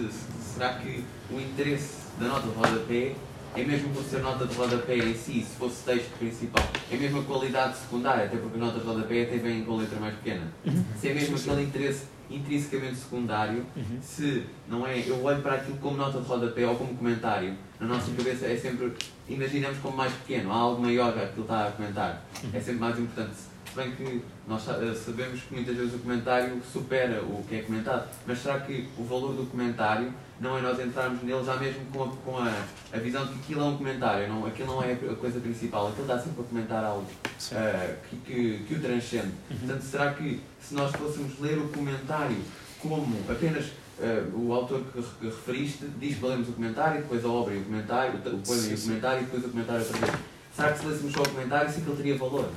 [0.10, 3.16] se- será que o interesse da nota de rodapé
[3.56, 7.20] é mesmo por ser nota de rodapé em si, se fosse texto principal, é mesmo
[7.20, 10.48] a qualidade secundária, até porque as notas de rodapé até vêm com letra mais pequena.
[10.66, 10.84] Uhum.
[11.00, 14.00] Se é mesmo aquele interesse intrinsecamente secundário, Uhum.
[14.02, 17.88] se não é, eu olho para aquilo como nota de rodapé ou como comentário, na
[17.88, 18.94] nossa cabeça é sempre,
[19.30, 22.26] imaginamos como mais pequeno, há algo maior que aquilo está a comentar.
[22.54, 23.36] É sempre mais importante.
[23.36, 27.62] se bem que nós eh, sabemos que muitas vezes o comentário supera o que é
[27.64, 30.14] comentado, mas será que o valor do comentário
[30.44, 32.54] não é nós entrarmos nele já mesmo com a, com a,
[32.92, 35.88] a visão de que aquilo é um comentário, não, aquilo não é a coisa principal,
[35.88, 37.08] aquilo está sempre a comentar algo
[37.54, 39.32] eh, que, que, que o transcende.
[39.48, 42.38] Portanto, será que se nós fôssemos ler o comentário
[42.80, 43.72] como apenas
[44.02, 47.60] eh, o autor que, que referiste diz para lermos o comentário, depois a obra e
[47.60, 50.14] o comentário, o poema e o comentário e depois o comentário outra vez?
[50.54, 52.50] Será que se lêssemos só o comentário, se aquilo teria valor?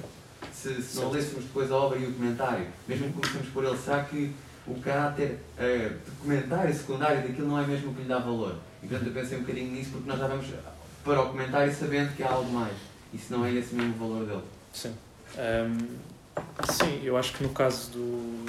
[0.52, 3.78] Se, se não lêssemos depois a obra e o comentário, mesmo que comecemos por ele,
[3.78, 4.34] será que
[4.66, 8.56] o caráter eh, de comentário secundário daquilo não é mesmo o que lhe dá valor?
[8.82, 10.46] E portanto eu pensei um bocadinho nisso porque nós já vamos
[11.04, 12.76] para o comentário sabendo que há algo mais.
[13.14, 14.42] E se não é esse mesmo valor dele.
[14.72, 14.94] Sim.
[15.38, 15.78] Ahm,
[16.70, 18.46] sim, eu acho que no caso do,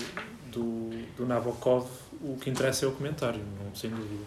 [0.52, 1.88] do, do Nabokov
[2.22, 4.24] o que interessa é o comentário, não, sem dúvida.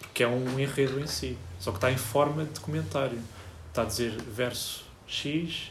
[0.00, 1.38] Porque é um enredo em si.
[1.60, 3.18] Só que está em forma de comentário.
[3.68, 5.70] Está a dizer verso X,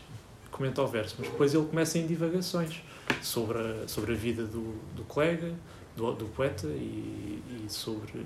[0.50, 1.16] comenta o verso.
[1.20, 2.82] Mas depois ele começa em divagações
[3.22, 5.54] sobre a, sobre a vida do, do colega,
[5.96, 8.26] do, do poeta e, e sobre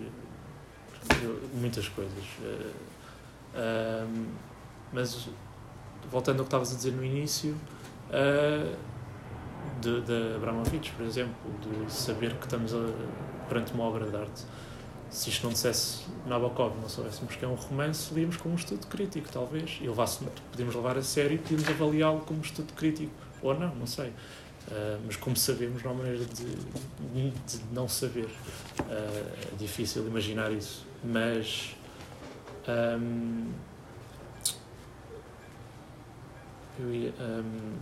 [1.53, 2.23] muitas coisas.
[2.43, 2.71] Eh,
[3.55, 4.25] ahm,
[4.93, 5.29] mas
[6.09, 7.55] voltando ao que estavas a dizer no início,
[8.09, 8.75] uh,
[9.79, 12.93] de, de Abramovich, por exemplo, de saber que estamos a,
[13.47, 14.43] perante uma obra de arte.
[15.09, 18.87] Se isto não dissesse Nabokov, não soubéssemos que é um romance, líamos como um estudo
[18.87, 19.79] crítico, talvez.
[19.81, 19.87] E
[20.51, 23.11] podíamos levar a sério e podíamos avaliá-lo como um estudo crítico.
[23.41, 24.13] Ou não, não sei.
[24.71, 26.45] Uh, mas como sabemos, não há maneira de,
[27.31, 28.29] de não saber.
[28.79, 30.85] Uh, é difícil imaginar isso.
[31.03, 31.75] Mas.
[32.67, 33.51] Um,
[36.79, 37.79] eu ia, um,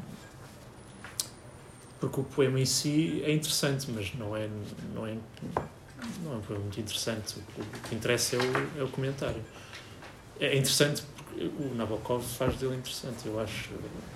[1.99, 4.49] porque o poema em si é interessante, mas não é,
[4.95, 5.15] não é,
[6.23, 7.35] não é um poema muito interessante.
[7.37, 9.43] O, o que interessa é o, é o comentário.
[10.39, 11.03] É interessante
[11.37, 13.25] o Nabokov faz dele interessante.
[13.25, 13.69] Eu acho.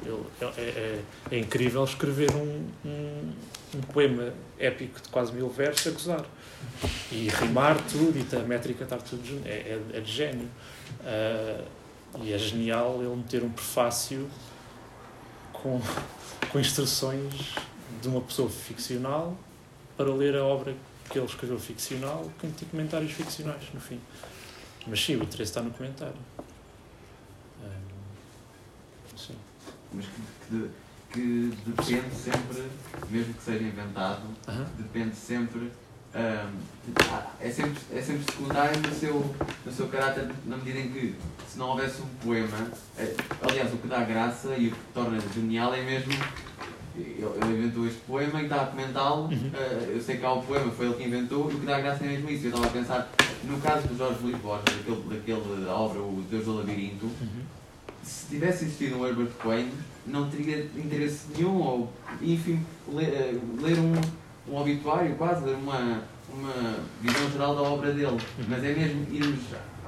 [0.05, 1.01] Ele, é, é,
[1.31, 3.33] é incrível escrever um, um,
[3.75, 6.25] um poema épico de quase mil versos a gozar.
[7.11, 9.41] E rimar tudo, e a métrica estar tudo.
[9.45, 9.49] É,
[9.93, 10.49] é, é de gênio.
[11.01, 11.65] Uh,
[12.21, 14.29] e é genial ele meter um prefácio
[15.51, 15.81] com,
[16.51, 17.55] com instruções
[18.01, 19.35] de uma pessoa ficcional
[19.97, 20.75] para ler a obra
[21.09, 23.99] que ele escreveu ficcional com tipo comentários ficcionais no fim.
[24.85, 26.15] Mas sim, o interesse está no comentário.
[27.63, 29.35] Um, sim.
[29.93, 30.69] Mas que, que,
[31.11, 32.63] que, depende sempre,
[33.09, 34.65] mesmo que seja inventado, uh -huh.
[34.77, 35.71] depende sempre.
[36.15, 36.73] Um,
[37.39, 39.35] é, sempre, é sempre secundário no seu,
[39.65, 41.15] no seu caráter, na medida em que,
[41.47, 45.19] se não houvesse um poema, é, aliás, o que dá graça e o que torna
[45.33, 46.13] genial é mesmo
[46.95, 49.23] ele, inventou este poema e está a comentá-lo.
[49.23, 49.31] Uhum.
[49.31, 51.79] Uh, eu sei que há o poema, foi ele que inventou, e o que dá
[51.79, 52.45] graça é mesmo isso.
[52.45, 53.09] Eu estava a pensar,
[53.43, 57.41] no caso do Jorge Luís Borges, daquele, daquele obra, O Deus do Labirinto, uhum.
[58.03, 59.69] se tivesse existido um Herbert Cohen,
[60.05, 63.93] não teria interesse nenhum, ou, enfim, ler, ler um,
[64.51, 68.07] um obituário, quase, ler uma, uma visão geral da obra dele.
[68.07, 68.45] Uhum.
[68.47, 69.39] Mas é mesmo irmos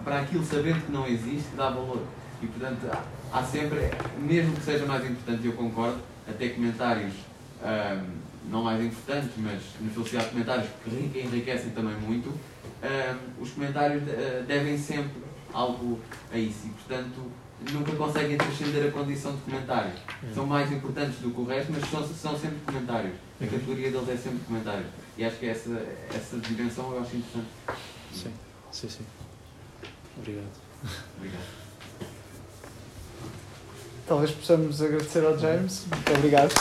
[0.03, 2.01] para aquilo sabendo que não existe dá valor.
[2.41, 7.13] E portanto, há, há sempre, mesmo que seja mais importante, eu concordo, até comentários
[7.61, 13.51] um, não mais importantes, mas na felicidade de comentários que enriquecem também muito, um, os
[13.51, 15.23] comentários uh, devem sempre
[15.53, 15.99] algo
[16.31, 17.31] a isso e, portanto,
[17.71, 19.91] nunca conseguem transcender a condição de comentário.
[20.23, 20.33] Uhum.
[20.33, 23.13] São mais importantes do que o resto, mas são, são sempre comentários.
[23.41, 24.87] A categoria deles é sempre comentários.
[25.17, 27.47] E acho que essa, essa dimensão eu acho interessante.
[28.13, 28.31] Sim,
[28.71, 29.05] sim, sim.
[30.17, 30.45] Obrigado.
[31.17, 31.64] Obrigado.
[34.07, 35.85] Talvez possamos agradecer ao James.
[35.89, 36.53] Muito obrigado.